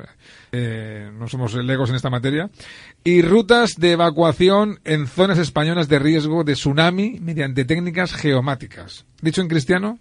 eh, 0.54 1.12
no 1.20 1.28
somos 1.28 1.54
legos 1.56 1.90
en 1.90 1.98
esta 1.98 2.10
materia. 2.10 2.50
Y 3.04 3.22
rutas 3.22 3.76
de 3.78 3.92
evacuación 3.92 4.80
en 4.86 5.06
zonas 5.08 5.38
españolas 5.38 5.90
de 5.90 6.00
riesgo 6.00 6.46
de 6.46 6.54
tsunami 6.54 7.20
mediante 7.20 7.66
técnicas 7.66 8.14
geomáticas. 8.14 9.06
Dicho 9.22 9.42
en 9.42 9.48
cristiano, 9.48 10.00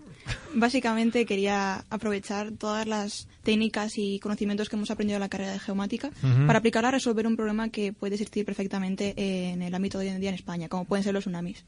Básicamente 0.55 1.27
quería 1.27 1.85
aprovechar 1.91 2.53
todas 2.53 2.87
las 2.87 3.29
técnicas 3.43 3.99
y 3.99 4.19
conocimientos 4.21 4.69
que 4.69 4.77
hemos 4.77 4.91
aprendido 4.91 5.17
en 5.17 5.21
la 5.21 5.29
carrera 5.29 5.53
de 5.53 5.59
geomática 5.59 6.11
para 6.47 6.61
aplicarla 6.61 6.89
a 6.89 6.93
resolver 6.93 7.27
un 7.27 7.37
problema 7.37 7.69
que 7.69 7.93
puede 7.93 8.15
existir 8.15 8.45
perfectamente 8.45 9.15
en 9.17 9.63
el 9.63 9.75
ámbito 9.75 9.99
de 9.99 10.07
hoy 10.09 10.15
en 10.15 10.21
día 10.21 10.31
en 10.31 10.35
España, 10.37 10.69
como 10.69 10.85
pueden 10.85 11.05
ser 11.05 11.13
los 11.13 11.25
tsunamis. 11.25 11.65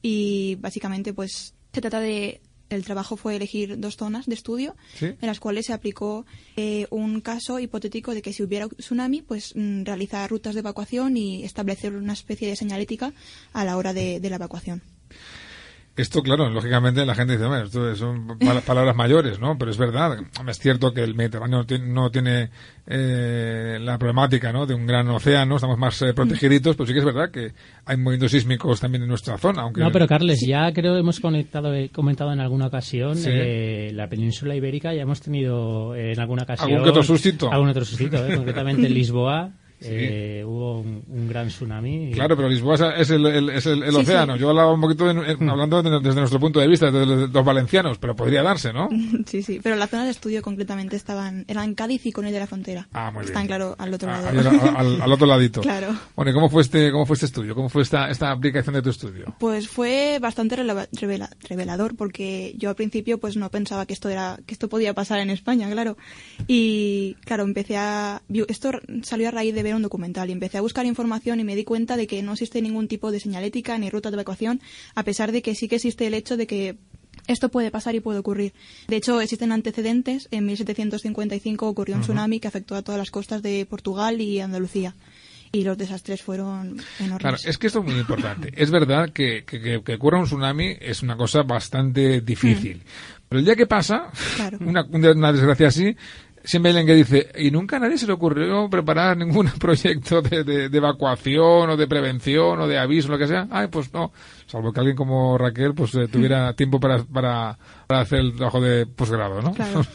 Y 0.00 0.56
básicamente, 0.60 1.12
pues, 1.12 1.54
se 1.72 1.80
trata 1.80 2.00
de. 2.00 2.40
El 2.70 2.84
trabajo 2.86 3.18
fue 3.18 3.36
elegir 3.36 3.78
dos 3.78 3.96
zonas 3.98 4.24
de 4.24 4.34
estudio 4.34 4.74
Sí. 4.94 5.04
en 5.04 5.26
las 5.26 5.40
cuales 5.40 5.66
se 5.66 5.74
aplicó 5.74 6.24
eh, 6.56 6.86
un 6.88 7.20
caso 7.20 7.58
hipotético 7.58 8.14
de 8.14 8.22
que 8.22 8.32
si 8.32 8.42
hubiera 8.42 8.66
tsunami, 8.66 9.20
pues 9.20 9.52
mm, 9.54 9.82
realizar 9.84 10.30
rutas 10.30 10.54
de 10.54 10.60
evacuación 10.60 11.18
y 11.18 11.44
establecer 11.44 11.94
una 11.94 12.14
especie 12.14 12.48
de 12.48 12.56
señalética 12.56 13.12
a 13.52 13.66
la 13.66 13.76
hora 13.76 13.92
de, 13.92 14.20
de 14.20 14.30
la 14.30 14.36
evacuación. 14.36 14.80
Esto, 15.94 16.22
claro, 16.22 16.48
lógicamente 16.48 17.04
la 17.04 17.14
gente 17.14 17.34
dice, 17.34 17.46
bueno, 17.46 17.64
esto 17.66 17.94
son 17.96 18.26
pal- 18.38 18.62
palabras 18.62 18.96
mayores, 18.96 19.38
¿no? 19.38 19.58
Pero 19.58 19.70
es 19.70 19.76
verdad, 19.76 20.16
es 20.48 20.58
cierto 20.58 20.94
que 20.94 21.02
el 21.02 21.14
Mediterráneo 21.14 21.58
no 21.58 21.66
tiene, 21.66 21.86
no 21.86 22.10
tiene, 22.10 22.48
eh, 22.86 23.78
la 23.78 23.98
problemática, 23.98 24.52
¿no? 24.52 24.64
De 24.64 24.72
un 24.74 24.86
gran 24.86 25.06
océano, 25.08 25.56
estamos 25.56 25.76
más 25.78 26.00
eh, 26.00 26.14
protegiditos, 26.14 26.76
pero 26.76 26.86
sí 26.86 26.94
que 26.94 27.00
es 27.00 27.04
verdad 27.04 27.30
que 27.30 27.52
hay 27.84 27.96
movimientos 27.98 28.30
sísmicos 28.30 28.80
también 28.80 29.02
en 29.02 29.08
nuestra 29.10 29.36
zona, 29.36 29.62
aunque... 29.62 29.82
No, 29.82 29.92
pero 29.92 30.06
Carles, 30.06 30.40
ya 30.46 30.72
creo 30.72 30.96
hemos 30.96 31.20
conectado, 31.20 31.74
eh, 31.74 31.90
comentado 31.92 32.32
en 32.32 32.40
alguna 32.40 32.68
ocasión 32.68 33.16
Sí. 33.16 33.28
eh, 33.30 33.90
la 33.92 34.08
península 34.08 34.54
ibérica, 34.54 34.94
ya 34.94 35.02
hemos 35.02 35.20
tenido 35.20 35.94
eh, 35.94 36.12
en 36.12 36.20
alguna 36.20 36.44
ocasión... 36.44 36.70
¿Algún 36.70 36.84
que 36.84 36.90
otro 36.90 37.02
sustito? 37.02 37.52
Algún 37.52 37.68
otro 37.68 37.84
sustito, 37.84 38.26
eh, 38.26 38.34
concretamente 38.36 38.86
en 38.86 38.94
Lisboa. 38.94 39.50
Sí. 39.82 39.88
eh, 39.92 40.44
hubo 40.46 40.80
un, 40.80 41.02
un 41.08 41.28
gran 41.28 41.48
tsunami. 41.48 42.10
y- 42.10 42.12
Claro, 42.12 42.36
pero 42.36 42.48
Lisboa 42.48 42.74
es 42.96 43.10
el, 43.10 43.26
el- 43.26 43.50
es 43.50 43.66
el, 43.66 43.82
el 43.82 43.90
Sí, 43.92 43.96
océano. 44.00 44.34
sí. 44.34 44.40
Yo 44.40 44.50
hablaba 44.50 44.72
un 44.72 44.80
poquito 44.80 45.12
de- 45.12 45.32
eh, 45.32 45.36
hablando 45.48 45.82
de- 45.82 46.00
desde 46.00 46.18
nuestro 46.20 46.40
punto 46.40 46.60
de 46.60 46.68
vista, 46.68 46.90
desde 46.90 47.06
los, 47.06 47.30
los 47.30 47.44
valencianos, 47.44 47.98
pero 47.98 48.14
podría 48.16 48.42
darse, 48.42 48.72
¿no? 48.72 48.88
Sí, 49.26 49.42
sí, 49.42 49.60
pero 49.62 49.76
las 49.76 49.90
zonas 49.90 50.06
de 50.06 50.12
estudio 50.12 50.42
concretamente 50.42 50.96
estaban 50.96 51.44
eran 51.48 51.74
Cádiz 51.74 52.04
y 52.06 52.12
Conil 52.12 52.32
de 52.32 52.40
la 52.40 52.46
Frontera. 52.46 52.88
Ah, 52.92 53.10
muy 53.10 53.24
Están, 53.24 53.42
bien. 53.42 53.46
claro, 53.48 53.74
al 53.78 53.92
otro 53.94 54.08
lado. 54.10 54.28
Ahí 54.28 54.38
al, 54.38 54.76
al- 54.76 55.02
al 55.02 55.12
otro 55.12 55.26
ladito. 55.26 55.60
Claro. 55.72 55.94
Bueno, 56.16 56.30
¿y 56.30 56.34
cómo 56.34 56.48
fue 56.48 56.62
este, 56.62 56.90
cómo 56.92 57.06
fue 57.06 57.14
este 57.14 57.26
estudio? 57.26 57.54
¿Cómo 57.54 57.68
fue 57.68 57.82
esta, 57.82 58.10
esta 58.10 58.30
aplicación 58.30 58.74
de 58.74 58.82
tu 58.82 58.90
estudio? 58.90 59.34
Pues 59.38 59.68
fue 59.68 60.18
bastante 60.20 60.56
revela- 60.56 61.28
revelador 61.48 61.96
porque 61.96 62.54
yo 62.58 62.68
al 62.68 62.76
principio 62.76 63.18
pues 63.18 63.36
no 63.36 63.50
pensaba 63.50 63.86
que 63.86 63.92
esto 63.94 64.08
era 64.08 64.38
que 64.46 64.54
esto 64.54 64.68
podía 64.68 64.94
pasar 64.94 65.18
en 65.20 65.30
España, 65.30 65.70
claro. 65.70 65.96
Y 66.46 67.14
claro, 67.24 67.44
empecé 67.44 67.76
a 67.76 68.22
esto 68.48 68.70
salió 69.02 69.28
a 69.28 69.30
raíz 69.30 69.54
de 69.54 69.62
ver 69.72 69.76
un 69.76 69.82
documental 69.82 70.28
y 70.28 70.32
empecé 70.32 70.58
a 70.58 70.60
buscar 70.60 70.84
información 70.86 71.40
y 71.40 71.44
me 71.44 71.56
di 71.56 71.64
cuenta 71.64 71.96
de 71.96 72.06
que 72.06 72.22
no 72.22 72.32
existe 72.32 72.60
ningún 72.62 72.88
tipo 72.88 73.10
de 73.10 73.20
señalética 73.20 73.76
ni 73.78 73.90
ruta 73.90 74.10
de 74.10 74.14
evacuación, 74.16 74.60
a 74.94 75.02
pesar 75.02 75.32
de 75.32 75.42
que 75.42 75.54
sí 75.54 75.68
que 75.68 75.76
existe 75.76 76.06
el 76.06 76.14
hecho 76.14 76.36
de 76.36 76.46
que 76.46 76.76
esto 77.26 77.48
puede 77.50 77.70
pasar 77.70 77.94
y 77.94 78.00
puede 78.00 78.18
ocurrir. 78.18 78.52
De 78.88 78.96
hecho, 78.96 79.20
existen 79.20 79.52
antecedentes. 79.52 80.28
En 80.30 80.44
1755 80.46 81.68
ocurrió 81.68 81.94
un 81.96 82.02
tsunami 82.02 82.40
que 82.40 82.48
afectó 82.48 82.74
a 82.74 82.82
todas 82.82 82.98
las 82.98 83.10
costas 83.10 83.42
de 83.42 83.66
Portugal 83.68 84.20
y 84.20 84.40
Andalucía. 84.40 84.94
Y 85.52 85.64
los 85.64 85.76
desastres 85.76 86.22
fueron 86.22 86.78
enormes. 86.98 87.18
Claro, 87.20 87.36
es 87.44 87.58
que 87.58 87.66
esto 87.66 87.80
es 87.80 87.84
muy 87.84 87.94
importante. 87.98 88.50
Es 88.56 88.70
verdad 88.70 89.10
que, 89.10 89.44
que, 89.44 89.82
que- 89.84 89.94
ocurra 89.94 90.18
un 90.18 90.24
tsunami 90.24 90.76
es 90.80 91.02
una 91.02 91.16
cosa 91.16 91.42
bastante 91.42 92.22
difícil. 92.22 92.82
Pero 93.28 93.38
el 93.40 93.44
día 93.44 93.54
que 93.56 93.66
pasa, 93.66 94.10
Claro. 94.36 94.58
una- 94.64 94.84
una 94.90 95.32
desgracia 95.32 95.68
así, 95.68 95.94
siempre 96.44 96.70
hay 96.72 96.78
alguien 96.78 96.86
que 96.96 97.04
dice, 97.04 97.28
y 97.38 97.50
nunca 97.50 97.76
a 97.76 97.80
nadie 97.80 97.98
se 97.98 98.06
le 98.06 98.12
ocurrió 98.12 98.68
preparar 98.70 99.16
ningún 99.16 99.46
proyecto 99.58 100.22
de, 100.22 100.44
de- 100.44 100.68
de 100.68 100.78
evacuación 100.78 101.70
o 101.70 101.76
de 101.76 101.86
prevención 101.86 102.60
o 102.60 102.66
de 102.68 102.78
aviso, 102.78 103.08
lo 103.08 103.18
que 103.18 103.26
sea. 103.26 103.46
Ay, 103.50 103.68
pues 103.68 103.92
no. 103.92 104.12
Salvo 104.46 104.72
que 104.72 104.80
alguien 104.80 104.96
como 104.96 105.36
Raquel 105.38 105.74
pues 105.74 105.94
eh, 105.94 106.08
tuviera 106.08 106.52
tiempo 106.56 106.78
para, 106.80 107.02
para, 107.04 107.58
para 107.86 108.00
hacer 108.00 108.20
el 108.20 108.34
trabajo 108.36 108.60
de 108.60 108.86
posgrado, 108.86 109.40
¿no? 109.42 109.52
Claro. 109.54 109.82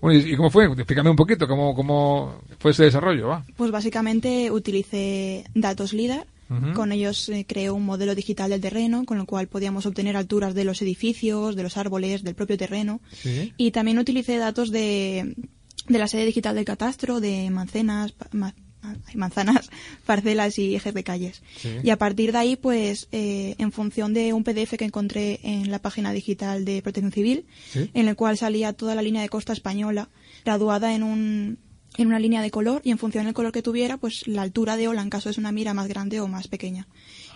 Bueno, 0.00 0.20
¿y 0.20 0.32
y 0.32 0.36
cómo 0.36 0.50
fue? 0.50 0.66
Explícame 0.66 1.08
un 1.08 1.16
poquito 1.16 1.48
cómo, 1.48 1.74
cómo 1.74 2.42
fue 2.58 2.72
ese 2.72 2.84
desarrollo, 2.84 3.28
va. 3.28 3.42
Pues 3.56 3.70
básicamente 3.70 4.50
utilicé 4.50 5.44
datos 5.54 5.94
LIDAR. 5.94 6.26
Con 6.74 6.92
ellos 6.92 7.28
eh, 7.30 7.46
creé 7.48 7.70
un 7.70 7.86
modelo 7.86 8.14
digital 8.14 8.50
del 8.50 8.60
terreno, 8.60 9.04
con 9.06 9.16
lo 9.16 9.24
cual 9.24 9.48
podíamos 9.48 9.86
obtener 9.86 10.14
alturas 10.16 10.54
de 10.54 10.64
los 10.64 10.82
edificios, 10.82 11.56
de 11.56 11.62
los 11.62 11.78
árboles, 11.78 12.22
del 12.22 12.34
propio 12.34 12.58
terreno. 12.58 13.00
Sí. 13.12 13.54
Y 13.56 13.70
también 13.70 13.98
utilicé 13.98 14.36
datos 14.36 14.70
de, 14.70 15.34
de 15.88 15.98
la 15.98 16.08
sede 16.08 16.26
digital 16.26 16.54
del 16.54 16.64
catastro, 16.64 17.20
de 17.20 17.50
manzanas, 17.50 18.12
pa- 18.12 18.28
ma- 18.32 18.54
ay, 18.82 19.16
manzanas, 19.16 19.70
parcelas 20.06 20.58
y 20.58 20.74
ejes 20.76 20.94
de 20.94 21.04
calles. 21.04 21.42
Sí. 21.56 21.70
Y 21.82 21.90
a 21.90 21.96
partir 21.98 22.32
de 22.32 22.38
ahí, 22.38 22.56
pues, 22.56 23.08
eh, 23.12 23.54
en 23.58 23.72
función 23.72 24.12
de 24.14 24.32
un 24.32 24.44
PDF 24.44 24.76
que 24.76 24.84
encontré 24.84 25.40
en 25.42 25.70
la 25.70 25.78
página 25.78 26.12
digital 26.12 26.64
de 26.64 26.82
Protección 26.82 27.12
Civil, 27.12 27.46
Sí. 27.72 27.90
en 27.94 28.08
el 28.08 28.16
cual 28.16 28.36
salía 28.38 28.72
toda 28.72 28.94
la 28.94 29.02
línea 29.02 29.22
de 29.22 29.28
costa 29.28 29.52
española, 29.52 30.08
graduada 30.44 30.94
en 30.94 31.02
un 31.02 31.58
en 31.96 32.08
una 32.08 32.18
línea 32.18 32.42
de 32.42 32.50
color 32.50 32.80
y 32.84 32.90
en 32.90 32.98
función 32.98 33.24
del 33.26 33.34
color 33.34 33.52
que 33.52 33.62
tuviera, 33.62 33.98
pues 33.98 34.26
la 34.26 34.42
altura 34.42 34.76
de 34.76 34.88
ola 34.88 35.00
en 35.00 35.10
caso 35.10 35.30
de 35.30 35.38
una 35.38 35.52
mira 35.52 35.74
más 35.74 35.86
grande 35.86 36.18
o 36.20 36.26
más 36.26 36.48
pequeña. 36.48 36.88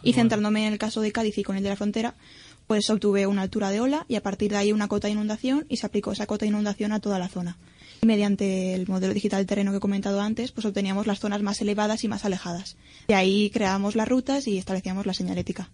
Y 0.02 0.14
centrándome 0.14 0.66
en 0.66 0.72
el 0.72 0.80
caso 0.80 1.00
de 1.00 1.12
Cádiz 1.12 1.38
y 1.38 1.44
con 1.44 1.56
el 1.56 1.62
de 1.62 1.68
la 1.68 1.76
frontera, 1.76 2.16
pues 2.66 2.90
obtuve 2.90 3.28
una 3.28 3.42
altura 3.42 3.70
de 3.70 3.80
ola 3.80 4.04
y 4.08 4.16
a 4.16 4.20
partir 4.24 4.50
de 4.50 4.56
ahí 4.56 4.72
una 4.72 4.88
cota 4.88 5.06
de 5.06 5.12
inundación 5.12 5.64
y 5.68 5.76
se 5.76 5.86
aplicó 5.86 6.10
esa 6.10 6.26
cota 6.26 6.44
de 6.44 6.48
inundación 6.48 6.90
a 6.90 6.98
toda 6.98 7.20
la 7.20 7.28
zona. 7.28 7.56
Y 8.00 8.06
mediante 8.06 8.74
el 8.74 8.86
modelo 8.86 9.14
digital 9.14 9.40
del 9.40 9.46
terreno 9.46 9.70
que 9.70 9.78
he 9.78 9.80
comentado 9.80 10.20
antes, 10.20 10.52
pues 10.52 10.66
obteníamos 10.66 11.06
las 11.06 11.20
zonas 11.20 11.42
más 11.42 11.60
elevadas 11.60 12.04
y 12.04 12.08
más 12.08 12.24
alejadas. 12.24 12.76
De 13.08 13.14
ahí 13.14 13.50
creábamos 13.50 13.96
las 13.96 14.08
rutas 14.08 14.46
y 14.46 14.58
establecíamos 14.58 15.06
la 15.06 15.14
señalética. 15.14 15.70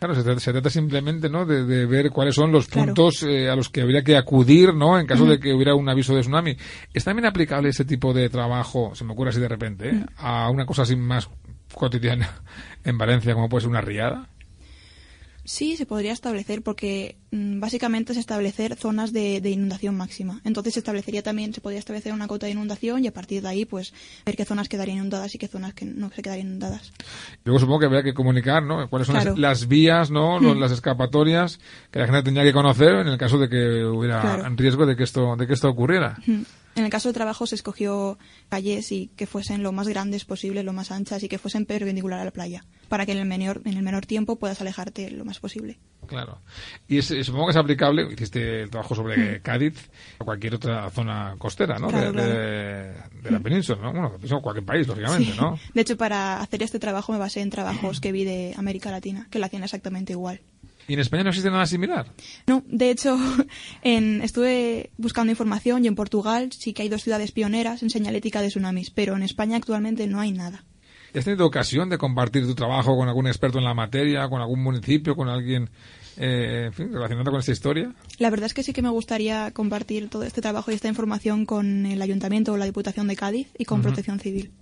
Claro, 0.00 0.14
se 0.14 0.22
trata, 0.22 0.40
se 0.40 0.52
trata 0.52 0.70
simplemente 0.70 1.28
¿no? 1.28 1.44
de, 1.44 1.64
de, 1.64 1.84
ver 1.84 2.10
cuáles 2.10 2.34
son 2.34 2.50
los 2.50 2.68
puntos 2.68 3.22
eh, 3.22 3.50
a 3.50 3.54
los 3.54 3.68
que 3.68 3.82
habría 3.82 4.02
que 4.02 4.16
acudir 4.16 4.72
¿no? 4.74 4.98
en 4.98 5.06
caso 5.06 5.26
de 5.26 5.38
que 5.38 5.52
hubiera 5.52 5.74
un 5.74 5.88
aviso 5.90 6.14
de 6.14 6.22
tsunami. 6.22 6.56
¿Es 6.94 7.04
también 7.04 7.26
aplicable 7.26 7.68
ese 7.68 7.84
tipo 7.84 8.14
de 8.14 8.30
trabajo, 8.30 8.94
se 8.94 9.04
me 9.04 9.12
ocurre 9.12 9.28
así 9.28 9.40
de 9.40 9.48
repente, 9.48 9.90
¿eh? 9.90 10.06
a 10.16 10.48
una 10.48 10.64
cosa 10.64 10.82
así 10.82 10.96
más 10.96 11.28
cotidiana 11.74 12.40
en 12.84 12.96
Valencia 12.96 13.34
como 13.34 13.50
puede 13.50 13.60
ser 13.60 13.70
una 13.70 13.82
riada? 13.82 14.26
Sí, 15.50 15.76
se 15.76 15.84
podría 15.84 16.12
establecer 16.12 16.62
porque 16.62 17.16
mm, 17.32 17.58
básicamente 17.58 18.12
es 18.12 18.18
establecer 18.18 18.76
zonas 18.76 19.12
de, 19.12 19.40
de, 19.40 19.50
inundación 19.50 19.96
máxima. 19.96 20.40
Entonces 20.44 20.74
se 20.74 20.78
establecería 20.78 21.24
también, 21.24 21.52
se 21.52 21.60
podría 21.60 21.80
establecer 21.80 22.12
una 22.12 22.28
cota 22.28 22.46
de 22.46 22.52
inundación 22.52 23.04
y 23.04 23.08
a 23.08 23.12
partir 23.12 23.42
de 23.42 23.48
ahí 23.48 23.64
pues 23.64 23.92
ver 24.24 24.36
qué 24.36 24.44
zonas 24.44 24.68
quedarían 24.68 24.98
inundadas 24.98 25.34
y 25.34 25.38
qué 25.38 25.48
zonas 25.48 25.74
que 25.74 25.86
no 25.86 26.08
se 26.10 26.22
quedarían 26.22 26.46
inundadas. 26.46 26.92
Luego 27.42 27.58
supongo 27.58 27.80
que 27.80 27.86
habría 27.86 28.04
que 28.04 28.14
comunicar, 28.14 28.62
¿no? 28.62 28.88
Cuáles 28.88 29.08
son 29.08 29.16
claro. 29.16 29.30
las, 29.30 29.40
las, 29.40 29.66
vías, 29.66 30.12
¿no? 30.12 30.38
Los, 30.40 30.56
las 30.56 30.70
escapatorias 30.70 31.58
que 31.90 31.98
la 31.98 32.06
gente 32.06 32.22
tendría 32.22 32.44
que 32.44 32.52
conocer 32.52 32.94
en 32.94 33.08
el 33.08 33.18
caso 33.18 33.36
de 33.36 33.48
que 33.48 33.84
hubiera 33.84 34.20
claro. 34.20 34.54
riesgo 34.54 34.86
de 34.86 34.94
que 34.94 35.02
esto, 35.02 35.34
de 35.34 35.48
que 35.48 35.54
esto 35.54 35.68
ocurriera. 35.68 36.16
En 36.76 36.84
el 36.84 36.90
caso 36.90 37.08
de 37.08 37.14
trabajo 37.14 37.46
se 37.46 37.56
escogió 37.56 38.18
calles 38.48 38.92
y 38.92 39.08
que 39.16 39.26
fuesen 39.26 39.62
lo 39.62 39.72
más 39.72 39.88
grandes 39.88 40.24
posible, 40.24 40.62
lo 40.62 40.72
más 40.72 40.90
anchas 40.90 41.22
y 41.22 41.28
que 41.28 41.38
fuesen 41.38 41.66
perpendicular 41.66 42.20
a 42.20 42.24
la 42.24 42.30
playa, 42.30 42.64
para 42.88 43.06
que 43.06 43.12
en 43.12 43.18
el 43.18 43.26
menor, 43.26 43.60
en 43.64 43.76
el 43.76 43.82
menor 43.82 44.06
tiempo 44.06 44.36
puedas 44.36 44.60
alejarte 44.60 45.10
lo 45.10 45.24
más 45.24 45.40
posible. 45.40 45.78
Claro. 46.06 46.40
Y 46.88 46.98
es, 46.98 47.06
supongo 47.06 47.46
que 47.46 47.50
es 47.50 47.56
aplicable, 47.56 48.06
hiciste 48.12 48.62
el 48.62 48.70
trabajo 48.70 48.94
sobre 48.94 49.38
mm. 49.38 49.42
Cádiz 49.42 49.90
o 50.18 50.24
cualquier 50.24 50.54
otra 50.54 50.90
zona 50.90 51.34
costera, 51.38 51.78
¿no? 51.78 51.88
Claro, 51.88 52.06
de, 52.06 52.12
claro. 52.12 52.34
de, 52.34 53.20
de, 53.22 53.30
la 53.30 53.40
península, 53.40 53.80
¿no? 53.80 53.92
Bueno, 53.92 54.42
cualquier 54.42 54.64
país, 54.64 54.86
lógicamente, 54.86 55.32
sí. 55.32 55.38
¿no? 55.40 55.58
De 55.74 55.80
hecho, 55.80 55.96
para 55.96 56.40
hacer 56.40 56.62
este 56.62 56.78
trabajo 56.78 57.12
me 57.12 57.18
basé 57.18 57.40
en 57.40 57.50
trabajos 57.50 58.00
que 58.00 58.12
vi 58.12 58.24
de 58.24 58.54
América 58.56 58.90
Latina, 58.90 59.28
que 59.30 59.38
lo 59.38 59.46
hacían 59.46 59.64
exactamente 59.64 60.12
igual. 60.12 60.40
¿Y 60.88 60.94
en 60.94 61.00
España 61.00 61.22
no 61.22 61.30
existe 61.30 61.50
nada 61.50 61.66
similar? 61.66 62.12
No, 62.46 62.62
de 62.66 62.90
hecho, 62.90 63.16
en, 63.82 64.22
estuve 64.22 64.90
buscando 64.96 65.30
información 65.30 65.84
y 65.84 65.88
en 65.88 65.94
Portugal 65.94 66.50
sí 66.52 66.72
que 66.72 66.82
hay 66.82 66.88
dos 66.88 67.02
ciudades 67.02 67.32
pioneras 67.32 67.82
en 67.82 67.90
señalética 67.90 68.42
de 68.42 68.48
tsunamis, 68.48 68.90
pero 68.90 69.16
en 69.16 69.22
España 69.22 69.56
actualmente 69.56 70.06
no 70.06 70.20
hay 70.20 70.32
nada. 70.32 70.64
¿Has 71.14 71.24
tenido 71.24 71.44
ocasión 71.46 71.88
de 71.88 71.98
compartir 71.98 72.46
tu 72.46 72.54
trabajo 72.54 72.96
con 72.96 73.08
algún 73.08 73.26
experto 73.26 73.58
en 73.58 73.64
la 73.64 73.74
materia, 73.74 74.28
con 74.28 74.40
algún 74.40 74.62
municipio, 74.62 75.16
con 75.16 75.28
alguien 75.28 75.68
eh, 76.16 76.66
en 76.66 76.72
fin, 76.72 76.92
relacionado 76.92 77.32
con 77.32 77.40
esta 77.40 77.52
historia? 77.52 77.92
La 78.18 78.30
verdad 78.30 78.46
es 78.46 78.54
que 78.54 78.62
sí 78.62 78.72
que 78.72 78.82
me 78.82 78.90
gustaría 78.90 79.50
compartir 79.50 80.08
todo 80.08 80.22
este 80.22 80.40
trabajo 80.40 80.70
y 80.70 80.74
esta 80.74 80.88
información 80.88 81.46
con 81.46 81.86
el 81.86 82.00
Ayuntamiento 82.00 82.52
o 82.52 82.56
la 82.56 82.64
Diputación 82.64 83.08
de 83.08 83.16
Cádiz 83.16 83.48
y 83.58 83.64
con 83.64 83.78
uh 83.78 83.82
-huh. 83.82 83.86
Protección 83.86 84.20
Civil. 84.20 84.52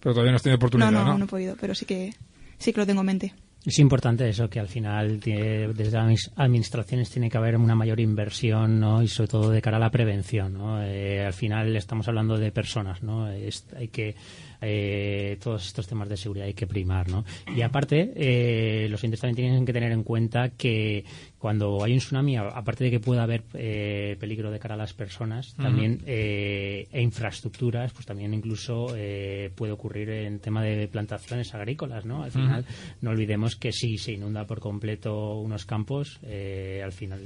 Pero 0.00 0.12
todavía 0.12 0.32
no 0.32 0.36
has 0.36 0.42
tenido 0.42 0.56
oportunidad, 0.56 0.90
no, 0.90 1.04
¿no? 1.04 1.12
No, 1.12 1.18
no 1.18 1.24
he 1.24 1.28
podido, 1.28 1.56
pero 1.58 1.74
sí 1.74 1.86
que, 1.86 2.12
sí 2.58 2.72
que 2.74 2.80
lo 2.80 2.86
tengo 2.86 3.00
en 3.00 3.06
mente. 3.06 3.34
Es 3.66 3.78
importante 3.78 4.28
eso, 4.28 4.50
que 4.50 4.60
al 4.60 4.68
final 4.68 5.20
tiene, 5.20 5.68
desde 5.68 5.96
las 5.96 6.30
administraciones 6.36 7.08
tiene 7.08 7.30
que 7.30 7.38
haber 7.38 7.56
una 7.56 7.74
mayor 7.74 7.98
inversión 7.98 8.78
¿no? 8.78 9.02
y 9.02 9.08
sobre 9.08 9.28
todo 9.28 9.50
de 9.50 9.62
cara 9.62 9.78
a 9.78 9.80
la 9.80 9.90
prevención. 9.90 10.52
¿no? 10.52 10.82
Eh, 10.84 11.24
al 11.24 11.32
final 11.32 11.74
estamos 11.74 12.06
hablando 12.06 12.36
de 12.36 12.52
personas, 12.52 13.02
¿no? 13.02 13.30
Es, 13.30 13.66
hay 13.74 13.88
que 13.88 14.16
eh, 14.60 15.38
todos 15.42 15.66
estos 15.66 15.86
temas 15.86 16.10
de 16.10 16.18
seguridad 16.18 16.46
hay 16.46 16.54
que 16.54 16.66
primar, 16.66 17.08
¿no? 17.08 17.24
Y 17.54 17.62
aparte, 17.62 18.12
eh, 18.16 18.86
los 18.88 19.02
entes 19.04 19.20
también 19.20 19.36
tienen 19.36 19.66
que 19.66 19.72
tener 19.72 19.92
en 19.92 20.02
cuenta 20.02 20.50
que 20.50 21.04
cuando 21.44 21.84
hay 21.84 21.92
un 21.92 21.98
tsunami, 21.98 22.38
aparte 22.38 22.84
de 22.84 22.90
que 22.90 23.00
pueda 23.00 23.22
haber 23.22 23.42
eh, 23.52 24.16
peligro 24.18 24.50
de 24.50 24.58
cara 24.58 24.76
a 24.76 24.78
las 24.78 24.94
personas, 24.94 25.52
uh 25.52 25.56
-huh. 25.58 25.62
también 25.64 26.00
e 26.06 27.02
infraestructuras, 27.02 27.92
pues 27.92 28.06
también 28.06 28.32
incluso 28.32 28.86
puede 29.54 29.72
ocurrir 29.72 30.08
en 30.08 30.38
tema 30.38 30.62
de 30.62 30.88
plantaciones 30.88 31.54
agrícolas, 31.54 32.06
¿no? 32.06 32.22
Al 32.22 32.30
final, 32.30 32.62
uh 32.62 32.64
-huh. 32.64 32.96
no 33.02 33.10
olvidemos 33.10 33.56
que 33.56 33.72
si 33.72 33.98
se 33.98 34.12
inunda 34.12 34.46
por 34.46 34.58
completo 34.58 35.34
unos 35.34 35.66
campos, 35.66 36.18
al 36.82 36.92
final 36.92 37.20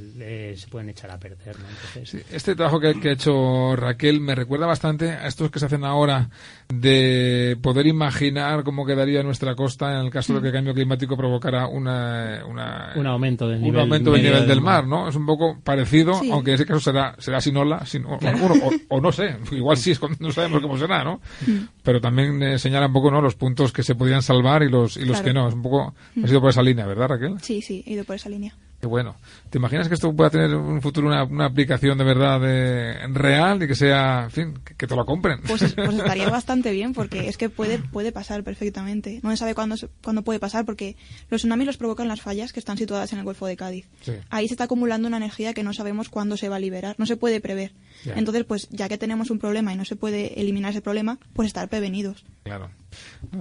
se 0.57 0.67
pueden 0.69 0.89
echar 0.89 1.13
a 1.13 1.19
perder, 1.21 1.57
¿no? 1.57 1.67
Entonces, 1.69 2.11
sí, 2.11 2.19
este 2.35 2.57
trabajo 2.57 2.81
que, 2.81 2.99
que 2.99 3.11
ha 3.11 3.13
hecho 3.13 3.77
Raquel 3.77 4.21
me 4.21 4.35
recuerda 4.35 4.67
bastante 4.67 5.11
a 5.11 5.29
estos 5.29 5.49
que 5.53 5.61
se 5.61 5.67
hacen 5.67 5.85
ahora 5.85 6.29
de 6.69 7.57
poder 7.63 7.87
imaginar 7.87 8.65
cómo 8.65 8.85
quedaría 8.85 9.23
nuestra 9.23 9.55
costa 9.55 9.93
en 9.93 10.07
el 10.07 10.11
caso 10.11 10.35
de 10.35 10.41
que 10.41 10.49
el 10.49 10.55
cambio 10.55 10.75
climático 10.75 11.17
provocara 11.17 11.69
una, 11.69 12.45
una 12.49 12.93
un 12.97 13.07
aumento 13.07 13.47
del 13.47 13.61
nivel, 13.63 13.81
aumento 14.09 14.27
del 14.27 14.35
nivel 14.35 14.49
del 14.49 14.61
mar, 14.61 14.87
¿no? 14.87 15.09
Es 15.09 15.17
un 15.17 15.27
poco 15.27 15.59
parecido, 15.63 16.15
sí. 16.15 16.31
aunque 16.31 16.51
en 16.51 16.55
ese 16.57 16.67
caso 16.67 16.81
será 16.81 17.15
será 17.19 17.41
sin 17.41 17.57
ola, 17.57 17.85
sin, 17.87 18.03
claro. 18.03 18.39
o, 18.45 18.69
o, 18.69 18.73
o, 18.97 19.01
no 19.01 19.13
sé, 19.13 19.37
igual 19.53 19.77
sí, 19.77 19.95
no 20.19 20.33
sabemos 20.33 20.61
cómo 20.61 20.79
será, 20.79 21.05
¿no? 21.05 21.21
Mm. 21.47 21.69
Pero 21.83 22.01
también 22.01 22.43
eh, 22.43 22.59
señala 22.59 22.87
un 22.87 22.93
poco, 22.93 23.11
¿no? 23.11 23.21
Los 23.21 23.35
puntos 23.35 23.73
que 23.73 23.83
se 23.83 23.95
podrían 23.95 24.23
salvar 24.23 24.63
y 24.63 24.69
los 24.69 24.97
y 24.97 25.01
los 25.01 25.21
claro. 25.21 25.25
que 25.25 25.33
no. 25.35 25.49
Es 25.49 25.55
un 25.55 25.63
poco, 25.63 25.95
mm. 26.15 26.25
ha 26.25 26.29
sido 26.29 26.41
por 26.41 26.51
esa 26.51 26.63
línea, 26.63 26.87
¿verdad, 26.87 27.09
Raquel? 27.09 27.37
Sí, 27.41 27.63
sí, 27.63 27.83
he 27.87 27.93
ido 27.93 28.05
por 28.05 28.17
esa 28.17 28.29
línea. 28.29 28.55
Qué 28.81 28.87
bueno. 28.87 29.17
¿Te 29.51 29.59
imaginas 29.59 29.89
que 29.89 29.95
esto 29.95 30.15
pueda 30.15 30.31
tener 30.31 30.51
en 30.51 30.57
un 30.57 30.81
futuro 30.81 31.09
una, 31.09 31.25
una 31.25 31.47
aplicación 31.47 31.99
de 31.99 32.05
verdad 32.05 32.41
de, 32.41 33.09
real 33.09 33.61
y 33.63 33.67
que 33.67 33.75
sea, 33.75 34.25
en 34.25 34.31
fin, 34.31 34.55
que, 34.65 34.75
que 34.75 34.87
te 34.87 34.95
lo 34.95 35.05
compren? 35.05 35.41
Pues, 35.47 35.75
pues, 35.75 35.95
estaría 35.95 36.31
bastante 36.31 36.71
bien 36.71 36.93
porque 36.93 37.29
es 37.29 37.37
que 37.37 37.49
puede, 37.49 37.79
puede 37.79 38.13
pasar 38.13 38.45
perfectamente. 38.45 39.19
No 39.25 39.31
se 39.31 39.37
sabe 39.37 39.57
cuándo, 39.57 39.75
cuándo 40.03 40.23
puede 40.23 40.39
pasar 40.39 40.65
porque 40.65 40.97
los 41.29 41.41
tsunamis 41.41 41.67
los 41.67 41.77
provocan 41.77 42.07
las 42.07 42.21
fallas 42.21 42.53
que 42.53 42.61
están 42.61 42.79
situadas 42.79 43.13
en 43.13 43.19
el 43.19 43.25
Golfo 43.25 43.47
de 43.47 43.57
Cádiz. 43.57 43.89
Sí. 44.03 44.13
Ahí 44.31 44.47
se 44.47 44.55
está 44.55 44.65
acumulando 44.65 45.09
una 45.09 45.17
energía 45.17 45.55
que 45.55 45.65
no 45.65 45.73
sabemos 45.73 46.09
cuándo 46.09 46.37
se 46.37 46.49
va 46.49 46.57
a 46.57 46.61
liberar. 46.61 46.95
No 46.99 47.07
se 47.07 47.17
puede 47.17 47.41
prever. 47.41 47.73
Entonces, 48.05 48.45
pues 48.45 48.69
ya 48.71 48.89
que 48.89 48.97
tenemos 48.97 49.31
un 49.31 49.41
problema 49.41 49.73
y 49.73 49.77
no 49.77 49.85
se 49.85 49.97
puede 49.97 50.41
eliminar 50.41 50.71
ese 50.71 50.83
problema, 50.83 51.19
pues 51.33 51.47
estar 51.47 51.69
prevenidos. 51.69 52.25
Claro. 52.45 52.71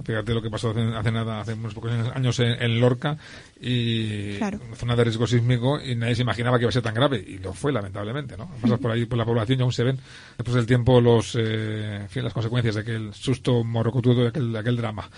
Fíjate 0.04 0.34
lo 0.34 0.42
que 0.42 0.50
pasó 0.50 0.70
hace, 0.70 0.80
hace 0.80 1.12
nada, 1.12 1.40
hace 1.40 1.54
unos 1.54 1.74
pocos 1.74 1.92
años 2.14 2.38
en, 2.40 2.62
en 2.62 2.80
Lorca 2.80 3.16
y 3.60 4.36
claro. 4.36 4.60
zona 4.74 4.94
de 4.94 5.04
riesgo 5.04 5.26
sísmico 5.26 5.80
y 5.80 5.94
nadie 5.94 6.14
se 6.14 6.22
imaginaba 6.22 6.58
que 6.58 6.64
iba 6.64 6.68
a 6.68 6.72
ser 6.72 6.82
tan 6.82 6.94
grave 6.94 7.24
y 7.26 7.38
lo 7.38 7.52
fue 7.52 7.72
lamentablemente, 7.72 8.36
¿no? 8.36 8.50
Pasas 8.60 8.78
por 8.78 8.90
ahí 8.90 9.06
por 9.06 9.18
la 9.18 9.24
población 9.24 9.58
y 9.58 9.62
aún 9.62 9.72
se 9.72 9.84
ven 9.84 9.98
después 10.36 10.54
del 10.54 10.66
tiempo 10.66 11.00
los, 11.00 11.34
eh, 11.34 11.96
en 12.02 12.08
fin, 12.08 12.24
las 12.24 12.32
consecuencias 12.32 12.74
de 12.74 12.80
aquel 12.82 13.14
susto 13.14 13.64
morocotudo 13.64 14.22
de 14.22 14.28
aquel, 14.28 14.52
de 14.52 14.58
aquel 14.58 14.76
drama. 14.76 15.08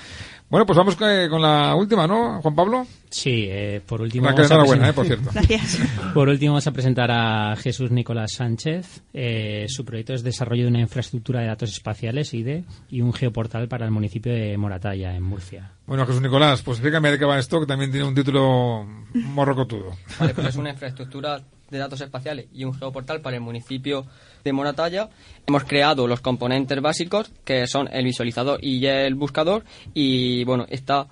Bueno, 0.51 0.67
pues 0.67 0.77
vamos 0.77 0.97
con 0.97 1.41
la 1.41 1.77
última, 1.77 2.09
¿no, 2.09 2.43
Juan 2.43 2.57
Pablo? 2.57 2.85
Sí, 3.09 3.47
eh, 3.49 3.81
por 3.87 4.01
último. 4.03 4.27
Una 4.27 4.35
vamos 4.35 4.51
a 4.51 4.65
buena, 4.65 4.89
eh, 4.89 4.93
por 4.93 5.07
cierto. 5.07 5.31
Gracias. 5.33 5.79
Por 6.13 6.29
último, 6.29 6.55
vamos 6.55 6.67
a 6.67 6.73
presentar 6.73 7.09
a 7.13 7.55
Jesús 7.55 7.93
Nicolás 7.93 8.33
Sánchez. 8.33 9.05
Eh, 9.15 9.67
su 9.69 9.85
proyecto 9.85 10.13
es 10.13 10.25
desarrollo 10.25 10.65
de 10.65 10.71
una 10.71 10.81
infraestructura 10.81 11.41
de 11.41 11.47
datos 11.47 11.71
espaciales, 11.71 12.35
IDE, 12.35 12.65
y 12.89 13.01
un 13.01 13.13
geoportal 13.13 13.69
para 13.69 13.85
el 13.85 13.93
municipio 13.93 14.33
de 14.33 14.57
Moratalla, 14.57 15.15
en 15.15 15.23
Murcia. 15.23 15.71
Bueno, 15.87 16.05
Jesús 16.05 16.21
Nicolás, 16.21 16.63
pues 16.63 16.79
explícame 16.79 17.13
de 17.13 17.19
qué 17.21 17.25
va 17.25 17.39
esto, 17.39 17.61
que 17.61 17.67
también 17.67 17.93
tiene 17.93 18.09
un 18.09 18.15
título 18.17 18.85
morrocotudo. 19.15 19.97
Vale, 20.19 20.35
pues 20.35 20.49
es 20.49 20.57
una 20.57 20.71
infraestructura 20.71 21.41
de 21.71 21.79
datos 21.79 22.01
espaciales 22.01 22.47
y 22.53 22.65
un 22.65 22.75
geoportal 22.75 23.21
para 23.21 23.37
el 23.37 23.43
municipio 23.43 24.03
de 24.03 24.09
Moratalla. 24.53 25.09
Hemos 25.47 25.65
creado 25.65 26.07
los 26.07 26.21
componentes 26.21 26.81
básicos, 26.81 27.31
que 27.45 27.67
son 27.67 27.89
el 27.93 28.05
visualizador 28.05 28.59
y 28.63 28.85
el 28.87 29.15
buscador, 29.15 29.65
y 29.95 30.45
bueno, 30.45 30.67
está 30.69 31.07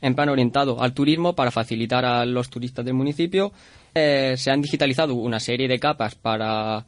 en 0.00 0.14
plan 0.14 0.28
orientado 0.30 0.82
al 0.82 0.94
turismo 0.94 1.34
para 1.34 1.50
facilitar 1.50 2.04
a 2.04 2.24
los 2.24 2.48
turistas 2.48 2.84
del 2.84 2.94
municipio. 2.94 3.52
Eh, 3.94 4.34
se 4.36 4.50
han 4.50 4.62
digitalizado 4.62 5.14
una 5.14 5.38
serie 5.40 5.68
de 5.68 5.78
capas 5.78 6.14
para 6.14 6.84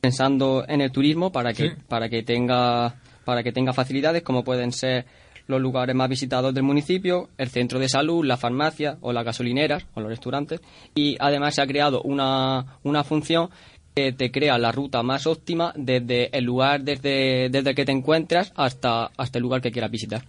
pensando 0.00 0.64
en 0.66 0.80
el 0.80 0.90
turismo 0.92 1.30
para 1.30 1.52
que 1.52 1.70
Sí. 1.70 1.76
para 1.88 2.08
que 2.08 2.22
tenga 2.22 2.94
para 3.24 3.42
que 3.42 3.52
tenga 3.52 3.72
facilidades 3.72 4.22
como 4.22 4.42
pueden 4.44 4.72
ser 4.72 5.04
los 5.46 5.60
lugares 5.60 5.94
más 5.96 6.08
visitados 6.08 6.54
del 6.54 6.62
municipio, 6.62 7.28
el 7.36 7.48
centro 7.48 7.78
de 7.78 7.88
salud, 7.88 8.24
la 8.24 8.36
farmacia 8.36 8.98
o 9.00 9.12
las 9.12 9.24
gasolineras 9.24 9.84
o 9.94 10.00
los 10.00 10.08
restaurantes. 10.08 10.60
Y 10.94 11.16
además 11.18 11.56
se 11.56 11.62
ha 11.62 11.66
creado 11.66 12.02
una, 12.02 12.78
una 12.84 13.02
función 13.04 13.50
que 13.94 14.12
te 14.12 14.30
crea 14.30 14.58
la 14.58 14.72
ruta 14.72 15.02
más 15.02 15.26
óptima 15.26 15.72
desde 15.76 16.36
el 16.36 16.44
lugar 16.44 16.82
desde, 16.82 17.48
desde 17.50 17.70
el 17.70 17.76
que 17.76 17.84
te 17.84 17.92
encuentras 17.92 18.52
hasta, 18.56 19.10
hasta 19.16 19.38
el 19.38 19.42
lugar 19.42 19.60
que 19.60 19.72
quieras 19.72 19.90
visitar. 19.90 20.24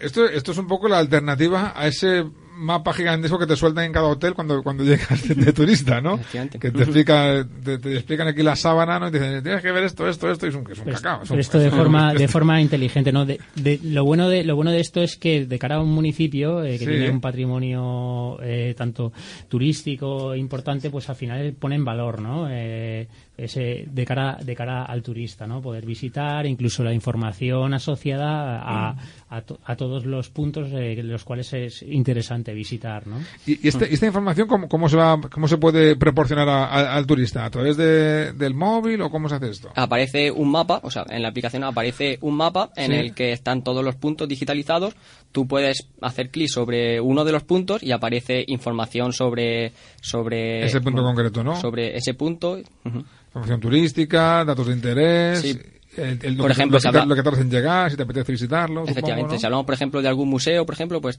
Esto, 0.00 0.24
esto 0.28 0.52
es 0.52 0.58
un 0.58 0.66
poco 0.66 0.88
la 0.88 0.98
alternativa 0.98 1.72
a 1.76 1.86
ese 1.86 2.24
mapa 2.56 2.92
gigantesco 2.92 3.38
que 3.38 3.46
te 3.46 3.54
sueltan 3.56 3.84
en 3.84 3.92
cada 3.92 4.06
hotel 4.08 4.34
cuando, 4.34 4.62
cuando 4.62 4.82
llegas 4.84 5.28
de, 5.28 5.34
de 5.34 5.52
turista, 5.52 6.00
¿no? 6.00 6.18
Que 6.58 6.70
te, 6.70 6.82
explica, 6.82 7.46
te, 7.64 7.78
te 7.78 7.94
explican 7.94 8.28
aquí 8.28 8.42
la 8.42 8.56
sábana, 8.56 8.98
¿no? 8.98 9.08
Y 9.08 9.12
te 9.12 9.18
dicen, 9.20 9.42
tienes 9.42 9.62
que 9.62 9.72
ver 9.72 9.84
esto, 9.84 10.08
esto, 10.08 10.30
esto, 10.30 10.46
y 10.46 10.48
es 10.48 10.54
un, 10.54 10.70
es 10.70 10.78
un 10.78 10.84
Pero, 10.84 10.96
cacao. 10.96 11.22
es 11.22 11.30
un- 11.30 11.38
esto 11.38 11.58
de 11.58 11.66
es 11.68 11.72
un- 11.72 11.78
forma 11.78 12.14
de 12.14 12.28
forma 12.28 12.60
inteligente 12.60 13.12
no 13.12 13.24
de, 13.26 13.38
de- 13.54 13.78
lo 13.84 14.04
bueno 14.04 14.28
de 14.28 14.42
lo 14.44 14.56
bueno 14.56 14.70
de 14.70 14.80
esto 14.80 15.02
es 15.02 15.16
que 15.16 15.46
de 15.46 15.58
cara 15.58 15.76
a 15.76 15.80
un 15.80 15.90
municipio 15.92 16.64
eh, 16.64 16.72
que 16.72 16.78
Sí. 16.78 16.86
tiene 16.86 17.10
un 17.10 17.20
patrimonio 17.20 18.38
eh, 18.42 18.74
tanto 18.76 19.12
turístico 19.48 20.34
importante 20.34 20.90
pues 20.90 21.08
al 21.08 21.16
final 21.16 21.54
pone 21.58 21.74
en 21.76 21.84
valor 21.84 22.20
no 22.20 22.46
Eh, 22.50 23.08
ese 23.38 23.84
de 23.90 24.04
cara 24.06 24.38
de 24.42 24.54
cara 24.56 24.84
al 24.84 25.02
turista 25.02 25.46
no 25.46 25.60
poder 25.60 25.84
visitar 25.84 26.46
incluso 26.46 26.82
la 26.82 26.94
información 26.94 27.74
asociada 27.74 28.60
a, 28.62 28.96
a, 29.28 29.40
to- 29.42 29.58
a 29.64 29.76
todos 29.76 30.06
los 30.06 30.30
puntos 30.30 30.68
eh, 30.72 31.02
los 31.02 31.22
cuales 31.24 31.52
es 31.52 31.82
interesante 31.82 32.45
interesante 32.46 32.54
visitar, 32.54 33.06
¿no? 33.06 33.18
¿Y, 33.46 33.64
y 33.64 33.68
este- 33.68 33.92
esta 33.92 34.06
información 34.06 34.46
cómo, 34.48 34.68
cómo 34.68 34.88
se 34.88 34.96
va, 34.96 35.20
cómo 35.30 35.48
se 35.48 35.56
puede 35.58 35.96
proporcionar 35.96 36.48
a- 36.48 36.64
a- 36.66 36.96
al 36.96 37.06
turista? 37.06 37.44
¿A 37.44 37.50
través 37.50 37.76
de- 37.76 38.32
del 38.32 38.54
móvil 38.54 39.00
o 39.02 39.10
cómo 39.10 39.28
se 39.28 39.36
hace 39.36 39.50
esto? 39.50 39.70
Aparece 39.74 40.30
un 40.30 40.50
mapa, 40.50 40.80
o 40.82 40.90
sea, 40.90 41.04
en 41.08 41.22
la 41.22 41.28
aplicación 41.28 41.64
aparece 41.64 42.18
un 42.22 42.36
mapa 42.36 42.70
en 42.76 42.92
Sí. 42.92 42.98
el 42.98 43.14
que 43.14 43.32
están 43.32 43.62
todos 43.62 43.84
los 43.84 43.96
puntos 43.96 44.28
digitalizados. 44.28 44.94
Tú 45.32 45.46
puedes 45.46 45.88
hacer 46.00 46.30
clic 46.30 46.48
sobre 46.48 47.00
uno 47.00 47.24
de 47.24 47.32
los 47.32 47.42
puntos 47.42 47.82
y 47.82 47.92
aparece 47.92 48.44
información 48.46 49.12
sobre 49.12 49.72
sobre 50.00 50.64
Ese 50.64 50.80
punto 50.80 51.02
concreto, 51.02 51.42
¿no? 51.42 51.56
Sobre 51.60 51.96
ese 51.96 52.14
punto. 52.14 52.58
Información 53.26 53.60
turística, 53.60 54.44
datos 54.44 54.66
de 54.68 54.72
interés. 54.72 55.40
Sí. 55.40 55.58
el- 55.96 56.18
el- 56.22 56.34
lo 56.36 56.42
Por 56.42 56.48
que- 56.48 56.52
ejemplo, 56.52 56.76
lo 56.76 56.80
se 56.80 56.84
que, 56.84 56.88
habla- 56.88 57.06
lo 57.06 57.14
que 57.14 57.22
tardas 57.22 57.40
en 57.40 57.50
llegar, 57.50 57.90
si 57.90 57.96
te 57.96 58.02
apetece 58.02 58.30
visitarlo. 58.30 58.80
supongo, 58.82 58.90
Efectivamente, 58.90 59.32
¿no? 59.32 59.40
si 59.40 59.46
hablamos, 59.46 59.64
por 59.64 59.74
ejemplo, 59.74 60.02
de 60.02 60.08
algún 60.08 60.28
museo, 60.28 60.66
por 60.66 60.74
ejemplo, 60.74 61.00
pues 61.00 61.18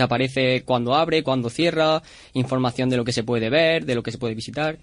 te 0.00 0.04
aparece 0.04 0.62
cuándo 0.64 0.94
abre, 0.94 1.22
cuándo 1.22 1.50
cierra, 1.50 2.02
información 2.32 2.88
de 2.88 2.96
lo 2.96 3.04
que 3.04 3.12
se 3.12 3.22
puede 3.22 3.50
ver, 3.50 3.84
de 3.84 3.94
lo 3.94 4.02
que 4.02 4.10
se 4.10 4.16
puede 4.16 4.34
visitar. 4.34 4.78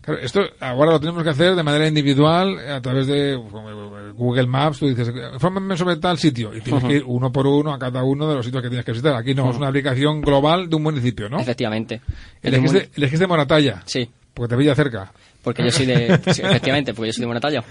Claro, 0.00 0.20
esto 0.20 0.40
ahora 0.60 0.92
lo 0.92 1.00
tenemos 1.00 1.22
que 1.22 1.28
hacer 1.28 1.54
de 1.54 1.62
manera 1.62 1.86
individual 1.86 2.58
a 2.70 2.80
través 2.80 3.06
de 3.06 3.36
uh, 3.36 4.14
Google 4.14 4.46
Maps. 4.46 4.78
Tú 4.78 4.88
dices, 4.88 5.12
infórmame 5.34 5.76
sobre 5.76 5.96
tal 5.96 6.16
sitio 6.16 6.56
y 6.56 6.62
tienes 6.62 6.84
que 6.84 6.94
ir 6.94 7.04
uno 7.04 7.30
por 7.30 7.46
uno 7.46 7.74
a 7.74 7.78
cada 7.78 8.02
uno 8.02 8.26
de 8.26 8.36
los 8.36 8.46
sitios 8.46 8.62
que 8.62 8.70
tienes 8.70 8.86
que 8.86 8.92
visitar. 8.92 9.14
Aquí 9.14 9.34
no, 9.34 9.42
es 9.42 9.50
Ujú. 9.50 9.58
una 9.58 9.68
aplicación 9.68 10.22
global 10.22 10.70
de 10.70 10.76
un 10.76 10.82
municipio, 10.84 11.28
¿no? 11.28 11.38
Efectivamente. 11.38 12.00
Elegiste, 12.42 12.88
elegiste 12.96 13.26
Moratalla. 13.26 13.82
Sí. 13.84 14.08
Porque 14.32 14.54
te 14.54 14.58
pilla 14.58 14.74
cerca. 14.74 15.12
Porque 15.46 15.62
yo 15.62 15.70
soy 15.70 15.86
de... 15.86 16.18
sí, 16.34 16.42
efectivamente, 16.44 16.92
porque 16.92 17.10
yo 17.10 17.12
soy 17.12 17.20
de 17.20 17.26
Moratalla. 17.28 17.62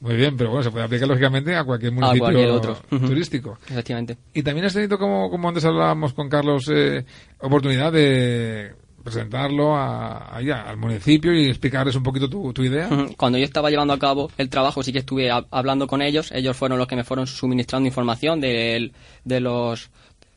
Muy 0.00 0.16
bien, 0.16 0.36
pero 0.36 0.50
bueno, 0.50 0.64
se 0.64 0.72
puede 0.72 0.84
aplicar 0.84 1.06
lógicamente 1.06 1.54
a 1.54 1.62
cualquier 1.62 1.92
A 1.92 1.94
municipio 1.94 2.24
cualquier 2.24 2.50
otro. 2.50 2.76
Turístico. 2.90 3.56
Efectivamente. 3.70 4.16
Y 4.34 4.42
también 4.42 4.66
has 4.66 4.74
tenido, 4.74 4.98
como, 4.98 5.30
como 5.30 5.46
antes 5.48 5.64
hablábamos 5.64 6.12
con 6.12 6.28
Carlos, 6.28 6.68
eh, 6.74 7.04
oportunidad 7.38 7.92
de 7.92 8.72
presentarlo 9.04 9.76
a, 9.76 10.36
allá, 10.36 10.62
al 10.68 10.76
municipio 10.76 11.32
y 11.32 11.46
explicarles 11.48 11.94
un 11.94 12.02
poquito 12.02 12.28
tu, 12.28 12.52
tu 12.52 12.64
idea. 12.64 12.88
Cuando 13.16 13.38
yo 13.38 13.44
estaba 13.44 13.70
llevando 13.70 13.94
a 13.94 13.98
cabo 14.00 14.28
el 14.36 14.50
trabajo, 14.50 14.82
sí 14.82 14.92
que 14.92 14.98
estuve 14.98 15.30
hab- 15.30 15.46
hablando 15.52 15.86
con 15.86 16.02
ellos. 16.02 16.32
Ellos 16.32 16.56
fueron 16.56 16.78
los 16.78 16.88
que 16.88 16.96
me 16.96 17.04
fueron 17.04 17.28
suministrando 17.28 17.86
información 17.86 18.40
del- 18.40 18.92
de 19.24 19.38
los 19.40 19.88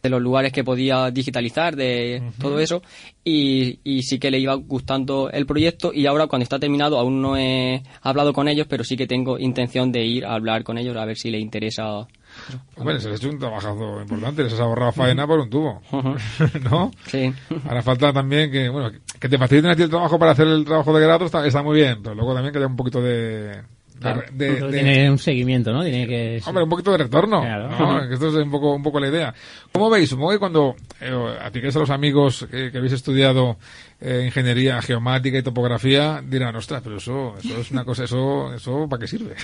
de 0.04 0.10
los 0.10 0.22
lugares 0.22 0.52
que 0.52 0.66
podía 0.66 1.10
digitalizar, 1.12 1.78
de 1.78 2.22
todo 2.38 2.60
eso, 2.60 2.82
y, 3.24 3.80
y 3.86 4.04
sí 4.04 4.20
que 4.20 4.32
le 4.32 4.38
iba 4.38 4.54
gustando 4.56 5.30
el 5.32 5.46
proyecto 5.46 5.94
y 5.94 6.08
ahora 6.08 6.28
cuando 6.28 6.44
está 6.44 6.60
terminado 6.60 7.00
aún 7.00 7.22
no 7.22 7.38
he 7.38 7.82
hablado 8.02 8.34
con 8.34 8.50
ellos, 8.50 8.68
pero 8.70 8.84
sí 8.84 8.98
que 8.98 9.08
tengo 9.08 9.40
intención 9.40 9.94
de 9.94 10.04
ir 10.04 10.26
a 10.26 10.34
hablar 10.34 10.66
con 10.66 10.78
ellos 10.78 10.98
a 10.98 11.06
ver 11.06 11.18
si 11.18 11.32
les 11.32 11.42
interesa. 11.42 12.06
Bueno, 12.76 13.00
se 13.00 13.12
has 13.12 13.16
hecho 13.16 13.30
un 13.30 13.40
trabajazo 13.40 14.02
importante, 14.02 14.44
les 14.44 14.52
has 14.52 14.60
ahorrado 14.60 14.92
faena 14.92 15.26
por 15.26 15.40
un 15.40 15.50
tubo, 15.50 15.82
¿no? 16.70 16.92
Sí. 17.06 17.32
Ahora 17.66 17.82
falta 17.82 18.12
también 18.12 18.52
que, 18.52 18.68
bueno, 18.68 18.92
que 19.18 19.30
te 19.30 19.38
faciliten 19.38 19.72
a 19.72 19.76
ti 19.78 19.84
el 19.84 19.90
trabajo 19.90 20.20
para 20.20 20.32
hacer 20.32 20.48
el 20.48 20.66
trabajo 20.66 20.94
de 20.94 21.02
grado 21.02 21.26
está, 21.26 21.48
está 21.48 21.64
muy 21.64 21.78
bien, 21.78 22.00
pero 22.04 22.14
luego 22.14 22.34
también 22.34 22.52
que 22.52 22.58
haya 22.58 22.68
un 22.68 22.76
poquito 22.76 23.02
de... 23.02 23.62
de- 23.94 24.00
Claro. 24.00 24.24
de- 24.32 24.56
Todo 24.56 24.68
de- 24.72 24.74
tiene 24.82 25.10
un 25.12 25.18
seguimiento, 25.20 25.72
¿no? 25.72 25.84
Tiene 25.84 26.08
que... 26.08 26.42
Hombre, 26.46 26.64
un 26.64 26.70
poquito 26.70 26.92
de 26.92 26.98
retorno. 26.98 27.42
Claro. 27.42 27.70
¿no? 27.70 28.08
Que 28.08 28.14
esto 28.16 28.28
es 28.30 28.34
un 28.36 28.52
poco, 28.52 28.74
un 28.74 28.84
poco 28.84 29.00
la 29.00 29.08
idea. 29.08 29.34
¿Cómo 29.72 29.90
veis? 29.90 30.10
Supongo 30.10 30.32
que 30.32 30.40
cuando 30.40 30.76
eh, 31.02 31.12
aplicáis 31.42 31.76
a 31.76 31.80
los 31.80 31.90
amigos 31.90 32.48
que, 32.52 32.72
que 32.72 32.78
habéis 32.78 32.94
estudiado 32.94 33.58
eh, 34.04 34.24
ingeniería 34.26 34.82
geomática 34.82 35.38
y 35.38 35.44
topografía, 35.44 36.22
dirán, 36.22 36.56
ostras, 36.58 36.82
pero 36.84 36.98
eso, 36.98 37.36
eso 37.42 37.62
es 37.62 37.72
una 37.72 37.86
cosa, 37.86 38.04
eso, 38.04 38.54
eso 38.54 38.86
¿para 38.90 39.00
qué 39.00 39.08
sirve? 39.08 39.36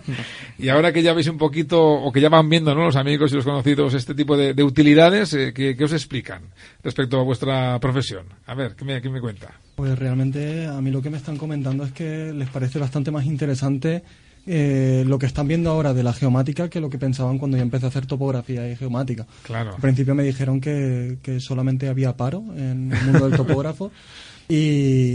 y 0.58 0.68
ahora 0.68 0.92
que 0.92 1.02
ya 1.02 1.14
veis 1.14 1.28
un 1.28 1.38
poquito, 1.38 1.82
o 1.82 2.12
que 2.12 2.20
ya 2.20 2.28
van 2.28 2.48
viendo, 2.48 2.74
¿no? 2.74 2.84
Los 2.84 2.96
amigos 2.96 3.32
y 3.32 3.36
los 3.36 3.44
conocidos 3.44 3.94
este 3.94 4.14
tipo 4.14 4.36
de, 4.36 4.52
de 4.52 4.62
utilidades, 4.62 5.32
eh, 5.32 5.52
¿qué, 5.54 5.74
qué 5.74 5.84
os 5.84 5.92
explican 5.94 6.42
respecto 6.82 7.18
a 7.18 7.22
vuestra 7.22 7.78
profesión? 7.80 8.26
A 8.46 8.54
ver, 8.54 8.74
¿qué 8.76 8.84
me, 8.84 9.00
qué 9.00 9.08
me 9.08 9.20
cuenta? 9.20 9.54
Pues 9.74 9.98
realmente 9.98 10.66
a 10.66 10.80
mí 10.82 10.90
lo 10.90 11.00
que 11.00 11.08
me 11.08 11.16
están 11.16 11.38
comentando 11.38 11.84
es 11.84 11.92
que 11.92 12.32
les 12.34 12.50
parece 12.50 12.78
bastante 12.78 13.10
más 13.10 13.24
interesante 13.24 14.02
eh, 14.46 15.04
lo 15.06 15.18
que 15.18 15.26
están 15.26 15.46
viendo 15.48 15.70
ahora 15.70 15.94
de 15.94 16.02
la 16.02 16.12
geomática 16.12 16.68
que 16.68 16.80
lo 16.80 16.90
que 16.90 16.98
pensaban 16.98 17.38
cuando 17.38 17.56
yo 17.56 17.62
empecé 17.62 17.86
a 17.86 17.88
hacer 17.88 18.06
topografía 18.06 18.68
y 18.70 18.76
geomática. 18.76 19.26
Claro. 19.44 19.74
Al 19.74 19.80
principio 19.80 20.14
me 20.14 20.22
dijeron 20.24 20.60
que, 20.60 21.18
que 21.22 21.38
solamente 21.40 21.88
había 21.88 22.16
paro 22.16 22.42
en 22.56 22.92
el 22.92 23.04
mundo 23.04 23.28
del 23.28 23.36
topógrafo 23.36 23.92
y, 24.48 24.54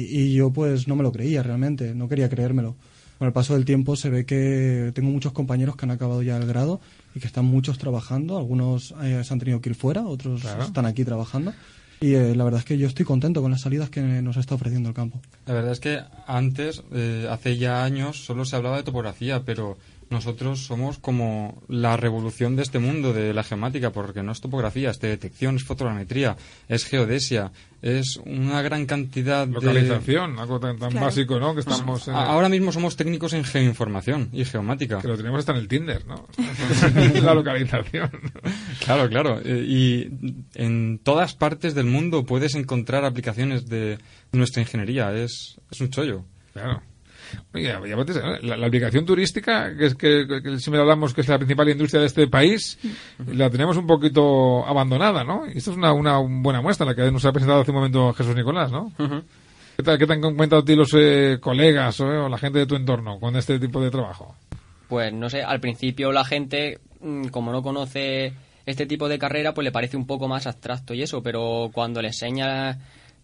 y 0.09 0.33
yo 0.33 0.51
pues 0.51 0.87
no 0.87 0.95
me 0.95 1.03
lo 1.03 1.11
creía 1.11 1.43
realmente, 1.43 1.93
no 1.93 2.07
quería 2.07 2.29
creérmelo. 2.29 2.75
Con 3.17 3.25
el 3.27 3.33
paso 3.33 3.55
del 3.55 3.65
tiempo 3.65 3.95
se 3.95 4.09
ve 4.11 4.25
que 4.25 4.91
tengo 4.93 5.09
muchos 5.09 5.31
compañeros 5.33 5.75
que 5.75 5.85
han 5.85 5.91
acabado 5.91 6.21
ya 6.21 6.37
el 6.37 6.45
grado 6.45 6.79
y 7.15 7.19
que 7.19 7.25
están 7.25 7.45
muchos 7.45 7.79
trabajando, 7.79 8.37
algunos 8.37 8.93
eh, 9.01 9.23
se 9.23 9.33
han 9.33 9.39
tenido 9.39 9.59
que 9.59 9.69
ir 9.69 9.75
fuera, 9.75 10.05
otros 10.05 10.41
Claro. 10.41 10.63
están 10.63 10.85
aquí 10.85 11.03
trabajando. 11.03 11.51
Y 11.99 12.13
eh, 12.13 12.35
la 12.35 12.43
verdad 12.43 12.59
es 12.59 12.65
que 12.65 12.77
yo 12.77 12.87
estoy 12.87 13.05
contento 13.05 13.41
con 13.41 13.51
las 13.51 13.61
salidas 13.61 13.89
que 13.89 14.01
nos 14.01 14.37
está 14.37 14.55
ofreciendo 14.55 14.89
el 14.89 14.95
campo. 14.95 15.19
La 15.45 15.53
verdad 15.53 15.71
es 15.71 15.79
que 15.79 15.99
antes, 16.27 16.83
eh, 16.93 17.27
hace 17.29 17.57
ya 17.57 17.83
años, 17.83 18.23
solo 18.23 18.45
se 18.45 18.55
hablaba 18.55 18.77
de 18.77 18.83
topografía, 18.83 19.43
pero 19.43 19.77
nosotros 20.09 20.65
somos 20.65 20.97
como 20.99 21.61
la 21.67 21.97
revolución 21.97 22.55
de 22.55 22.63
este 22.63 22.79
mundo 22.79 23.13
de 23.13 23.33
la 23.33 23.43
geomática, 23.43 23.91
porque 23.91 24.23
no 24.23 24.31
es 24.31 24.41
topografía, 24.41 24.89
es 24.91 24.99
de 24.99 25.09
detección, 25.09 25.55
es 25.57 25.63
fotogrametría, 25.63 26.37
es 26.69 26.85
geodesia, 26.85 27.51
es 27.81 28.19
una 28.25 28.61
gran 28.61 28.85
cantidad 28.85 29.45
de... 29.47 29.53
Localización, 29.53 30.39
algo 30.39 30.59
tan, 30.59 30.77
tan 30.79 30.93
básico, 30.93 31.39
¿no? 31.39 31.53
Que 31.53 31.59
estamos 31.61 32.07
en 32.07 32.13
el- 32.13 32.19
A- 32.19 32.25
Ahora 32.27 32.49
mismo 32.49 32.71
somos 32.71 32.95
técnicos 32.95 33.33
en 33.33 33.43
geoinformación 33.43 34.29
y 34.33 34.45
geomática. 34.45 34.99
Que 35.01 35.07
lo 35.09 35.17
tenemos 35.17 35.39
hasta 35.39 35.51
en 35.51 35.57
el 35.59 35.67
Tinder, 35.67 36.05
¿no? 36.07 36.25
la 37.21 37.33
localización. 37.33 38.09
Claro, 38.85 39.09
claro. 39.09 39.39
Eh, 39.43 39.65
y 39.67 40.09
en 40.55 40.99
todas 41.03 41.35
partes 41.35 41.75
del 41.75 41.85
mundo 41.85 42.25
puedes 42.25 42.55
encontrar 42.55 43.05
aplicaciones 43.05 43.67
de 43.67 43.97
nuestra 44.31 44.61
ingeniería. 44.61 45.13
Es, 45.13 45.57
es 45.71 45.81
un 45.81 45.89
chollo. 45.89 46.23
Claro. 46.53 46.81
¿Eh? 47.53 48.39
la, 48.41 48.57
la 48.57 48.67
aplicación 48.67 49.05
turística, 49.05 49.75
que 49.75 49.85
es 49.87 49.95
que, 49.95 50.25
que 50.27 50.59
siempre 50.59 50.81
hablamos 50.81 51.13
que 51.13 51.21
es 51.21 51.27
la 51.27 51.37
principal 51.37 51.69
industria 51.69 52.01
de 52.01 52.07
este 52.07 52.27
país, 52.27 52.77
la 53.27 53.49
tenemos 53.49 53.77
un 53.77 53.87
poquito 53.87 54.65
abandonada, 54.65 55.23
¿no? 55.23 55.45
Y 55.47 55.57
esto 55.57 55.71
es 55.71 55.77
una, 55.77 55.93
una 55.93 56.17
buena 56.17 56.61
muestra, 56.61 56.85
la 56.85 56.95
que 56.95 57.11
nos 57.11 57.25
ha 57.25 57.31
presentado 57.31 57.61
hace 57.61 57.71
un 57.71 57.77
momento 57.77 58.13
Jesús 58.13 58.35
Nicolás, 58.35 58.71
¿no? 58.71 58.91
¿Qué, 59.75 59.83
tal, 59.83 59.97
¿Qué 59.97 60.07
te 60.07 60.13
han 60.13 60.21
comentado 60.21 60.61
a 60.61 60.65
ti 60.65 60.75
los 60.75 60.93
eh, 60.95 61.37
colegas 61.39 61.99
o, 61.99 62.11
eh, 62.11 62.17
o 62.17 62.29
la 62.29 62.37
gente 62.37 62.59
de 62.59 62.65
tu 62.65 62.75
entorno 62.75 63.19
con 63.19 63.35
este 63.35 63.59
tipo 63.59 63.81
de 63.81 63.91
trabajo? 63.91 64.35
Pues 64.87 65.13
no 65.13 65.29
sé, 65.29 65.43
al 65.43 65.59
principio 65.59 66.11
la 66.11 66.25
gente, 66.25 66.79
mm, 67.01 67.27
como 67.27 67.51
no 67.51 67.61
conoce 67.61 68.33
este 68.65 68.85
tipo 68.85 69.07
de 69.07 69.19
carrera, 69.19 69.53
pues 69.53 69.65
le 69.65 69.71
parece 69.71 69.97
un 69.97 70.05
poco 70.05 70.27
más 70.27 70.47
abstracto 70.47 70.93
y 70.93 71.01
eso, 71.01 71.23
pero 71.23 71.69
cuando 71.73 72.01
le 72.01 72.09
enseñas 72.09 72.77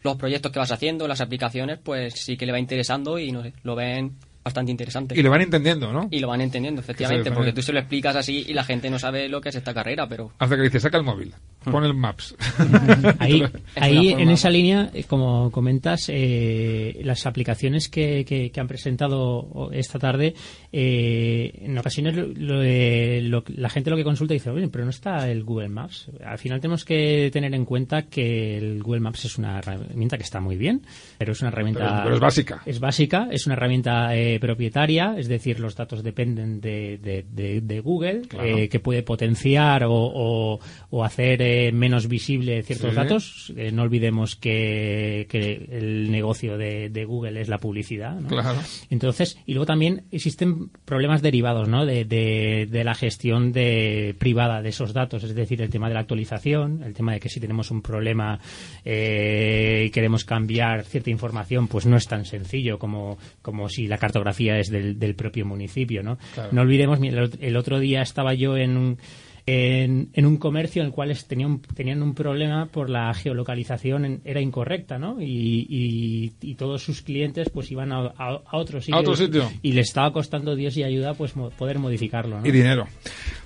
los 0.04 0.18
proyectos 0.18 0.52
que 0.52 0.60
vas 0.60 0.72
haciendo, 0.72 1.08
las 1.08 1.22
aplicaciones, 1.22 1.80
pues 1.82 2.14
sí 2.16 2.38
que 2.38 2.46
le 2.46 2.52
va 2.52 2.60
interesando 2.60 3.18
y 3.18 3.32
no 3.32 3.42
sé, 3.42 3.54
lo 3.64 3.76
ven 3.76 4.18
bastante 4.44 4.72
interesante. 4.72 5.18
Y 5.18 5.22
lo 5.24 5.30
van 5.30 5.42
entendiendo, 5.42 5.92
¿no? 5.94 6.08
Y 6.12 6.20
lo 6.20 6.28
van 6.28 6.42
entendiendo, 6.42 6.82
efectivamente, 6.82 7.32
porque 7.32 7.54
tú 7.54 7.62
se 7.62 7.72
lo 7.74 7.80
explicas 7.80 8.16
así 8.16 8.44
y 8.48 8.54
la 8.54 8.64
gente 8.64 8.90
no 8.90 9.00
sabe 9.00 9.30
lo 9.30 9.40
que 9.42 9.50
es 9.50 9.56
esta 9.56 9.74
carrera, 9.74 10.08
pero... 10.08 10.32
Hasta 10.40 10.56
que 10.56 10.64
dice, 10.64 10.80
saca 10.80 10.98
el 10.98 11.04
móvil, 11.04 11.34
pon 11.64 11.84
el 11.86 11.94
Maps. 11.94 12.36
Ahí, 13.20 13.44
ahí 13.76 14.10
en 14.12 14.30
esa 14.30 14.50
línea, 14.50 14.90
eh, 14.94 15.04
como 15.06 15.50
comentas, 15.52 16.10
eh, 16.10 17.00
las 17.04 17.26
aplicaciones 17.26 17.88
que, 17.90 18.26
que- 18.26 18.52
que 18.52 18.60
han 18.60 18.68
presentado 18.68 19.70
esta 19.72 19.98
tarde, 20.00 20.34
eh, 20.72 21.52
en 21.62 21.78
ocasiones 21.78 22.16
lo- 22.16 22.62
eh, 22.64 23.22
lo- 23.22 23.44
la 23.56 23.70
gente 23.70 23.90
lo 23.90 23.96
que 23.96 24.04
consulta 24.04 24.34
dice, 24.34 24.50
oye, 24.50 24.68
pero 24.68 24.84
no 24.84 24.90
está 24.90 25.30
el 25.30 25.44
Google 25.44 25.70
Maps. 25.70 26.10
Al 26.26 26.38
final 26.38 26.60
tenemos 26.60 26.84
que 26.84 27.30
tener 27.32 27.54
en 27.54 27.66
cuenta 27.66 28.04
que 28.04 28.58
el 28.58 28.82
Google 28.84 29.02
Maps 29.02 29.26
es 29.26 29.38
una 29.38 29.60
herramienta 29.60 30.18
que 30.18 30.24
está 30.24 30.40
muy 30.42 30.58
bien, 30.58 30.82
pero 31.18 31.32
es 31.32 31.42
una 31.42 31.50
herramienta... 31.50 31.80
Pero- 31.88 32.04
pero 32.04 32.16
es 32.16 32.22
básica. 32.22 32.62
Es 32.66 32.80
básica, 32.80 33.28
es 33.32 33.46
una 33.46 33.56
herramienta 33.56 34.16
eh, 34.16 34.33
propietaria, 34.40 35.16
es 35.18 35.28
decir, 35.28 35.60
los 35.60 35.76
datos 35.76 36.04
dependen 36.04 36.62
de, 36.62 36.98
de- 36.98 37.26
de- 37.32 37.62
de 37.62 37.80
Google, 37.80 38.22
Claro. 38.28 38.48
eh, 38.58 38.70
que 38.70 38.80
puede 38.80 39.04
potenciar 39.04 39.84
o, 39.86 39.92
o- 39.94 40.60
o 40.90 41.04
hacer 41.04 41.42
eh, 41.42 41.72
menos 41.72 42.08
visible 42.08 42.62
ciertos 42.64 42.92
Sí. 42.92 42.96
datos. 42.96 43.54
Eh, 43.58 43.72
no 43.72 43.84
olvidemos 43.84 44.36
que, 44.36 45.28
que 45.30 45.68
el 45.72 46.12
negocio 46.12 46.58
de, 46.58 46.90
Google 47.06 47.42
es 47.42 47.50
la 47.50 47.58
publicidad. 47.58 48.20
¿no? 48.20 48.28
Claro. 48.30 48.60
Entonces, 48.90 49.38
y 49.46 49.54
luego 49.54 49.66
también 49.66 50.04
existen 50.12 50.70
problemas 50.86 51.22
derivados 51.22 51.68
¿no? 51.68 51.86
de, 51.86 52.68
la 52.84 52.94
gestión 52.96 53.52
de, 53.52 54.16
privada 54.18 54.62
de 54.62 54.70
esos 54.70 54.94
datos, 54.94 55.24
es 55.24 55.36
decir, 55.36 55.62
el 55.62 55.70
tema 55.70 55.88
de 55.88 55.94
la 55.96 56.00
actualización, 56.02 56.82
el 56.84 56.94
tema 56.94 57.14
de 57.14 57.20
que 57.20 57.30
si 57.30 57.40
tenemos 57.40 57.72
un 57.72 57.82
problema 57.82 58.40
y 58.86 59.90
queremos 59.90 60.24
cambiar 60.26 60.84
cierta 60.84 61.10
información, 61.10 61.68
pues 61.68 61.86
no 61.86 61.98
es 61.98 62.08
tan 62.08 62.26
sencillo 62.26 62.78
como, 62.80 63.18
como 63.42 63.70
si 63.70 63.88
la 63.88 63.98
cartografía 63.98 64.23
es 64.32 64.70
del, 64.70 64.98
del 65.00 65.16
propio 65.16 65.46
municipio. 65.46 66.04
¿no? 66.04 66.18
Claro. 66.34 66.50
no 66.52 66.62
olvidemos, 66.62 67.00
el 67.02 67.18
ot- 67.18 67.38
el 67.40 67.56
otro 67.58 67.80
día 67.80 68.02
estaba 68.02 68.34
yo 68.34 68.58
en 68.58 68.78
un, 68.78 68.98
en, 69.46 70.10
en 70.14 70.26
un 70.26 70.38
comercio 70.38 70.82
en 70.82 70.88
el 70.88 70.94
cual 70.94 71.14
tenían, 71.28 71.60
tenían 71.76 72.02
un 72.02 72.14
problema 72.16 72.68
por 72.68 72.90
la 72.90 73.14
geolocalización 73.14 74.06
en- 74.06 74.22
era 74.24 74.40
incorrecta, 74.40 74.98
¿no? 74.98 75.22
Y, 75.22 75.68
y- 75.70 76.32
y 76.42 76.56
todos 76.56 76.82
sus 76.84 77.02
clientes 77.02 77.50
pues 77.50 77.70
iban 77.72 77.92
a, 77.92 78.06
a- 78.18 78.40
a 78.46 78.58
otro 78.58 78.80
sitio. 78.80 78.96
A 78.96 79.00
otro 79.00 79.16
sitio. 79.18 79.52
Y 79.62 79.74
le 79.74 79.82
estaba 79.82 80.14
costando 80.14 80.56
Dios 80.56 80.78
y 80.78 80.84
ayuda 80.84 81.14
pues 81.14 81.36
mo- 81.36 81.50
poder 81.50 81.78
modificarlo, 81.80 82.40
¿no? 82.40 82.48
Y 82.48 82.52
dinero. 82.52 82.88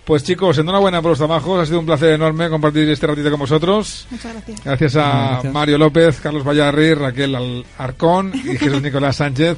Pues 0.05 0.23
chicos, 0.23 0.57
enhorabuena 0.59 1.01
por 1.01 1.09
los 1.11 1.17
trabajos. 1.17 1.59
Ha 1.61 1.65
sido 1.65 1.79
un 1.79 1.85
placer 1.85 2.11
enorme 2.13 2.47
compartir 2.49 2.87
este 2.89 3.07
ratito 3.07 3.29
con 3.29 3.39
vosotros. 3.39 4.07
Muchas 4.11 4.31
gracias. 4.33 4.63
Gracias 4.63 4.95
a 4.95 5.29
Gracias. 5.31 5.53
Mario 5.53 5.77
López, 5.79 6.21
Carlos 6.21 6.45
Vallarri, 6.47 6.93
Raquel 6.93 7.35
Arcón 7.77 8.31
y 8.35 8.55
Jesús 8.55 8.81
Nicolás 8.81 9.17
Sánchez. 9.17 9.57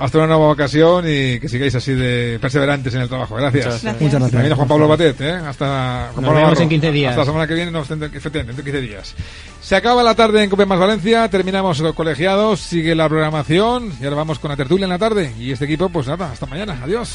Hasta 0.00 0.18
una 0.18 0.28
nueva 0.28 0.50
ocasión 0.50 1.04
y 1.06 1.38
que 1.38 1.48
sigáis 1.48 1.74
así 1.74 1.92
de 1.92 2.38
perseverantes 2.40 2.94
en 2.94 3.02
el 3.02 3.08
trabajo. 3.08 3.34
Gracias. 3.34 3.66
Muchas 3.66 3.82
gracias. 3.82 4.00
Muchas 4.00 4.20
gracias. 4.20 4.32
También 4.32 4.52
a 4.52 4.56
Juan 4.56 4.68
Pablo 4.68 4.88
Batet, 4.88 5.20
¿eh? 5.20 5.32
Hasta 5.32 6.08
Juan 6.12 6.24
Nos 6.24 6.24
Pablo 6.24 6.40
vemos 6.40 6.60
en 6.60 6.68
15 6.70 6.92
días. 6.92 7.10
Hasta 7.10 7.20
la 7.20 7.26
semana 7.26 7.46
que 7.46 7.54
viene, 7.54 7.70
no, 7.70 7.80
efectivamente, 7.82 8.32
dentro 8.32 8.56
de 8.56 8.62
15 8.62 8.80
días. 8.80 9.14
Se 9.60 9.76
acaba 9.76 10.02
la 10.02 10.14
tarde 10.14 10.42
en 10.42 10.48
Cope 10.50 10.64
Más 10.64 10.78
Valencia, 10.78 11.28
terminamos 11.28 11.78
los 11.80 11.94
colegiados, 11.94 12.60
sigue 12.60 12.94
la 12.94 13.08
programación 13.08 13.92
y 14.00 14.04
ahora 14.04 14.16
vamos 14.16 14.38
con 14.38 14.50
la 14.50 14.56
tertulia 14.56 14.84
en 14.84 14.90
la 14.90 14.98
tarde. 14.98 15.32
Y 15.38 15.52
este 15.52 15.66
equipo, 15.66 15.90
pues 15.90 16.06
nada, 16.06 16.32
hasta 16.32 16.46
mañana. 16.46 16.80
Adiós. 16.82 17.14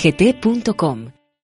coigt.com. 0.00 1.19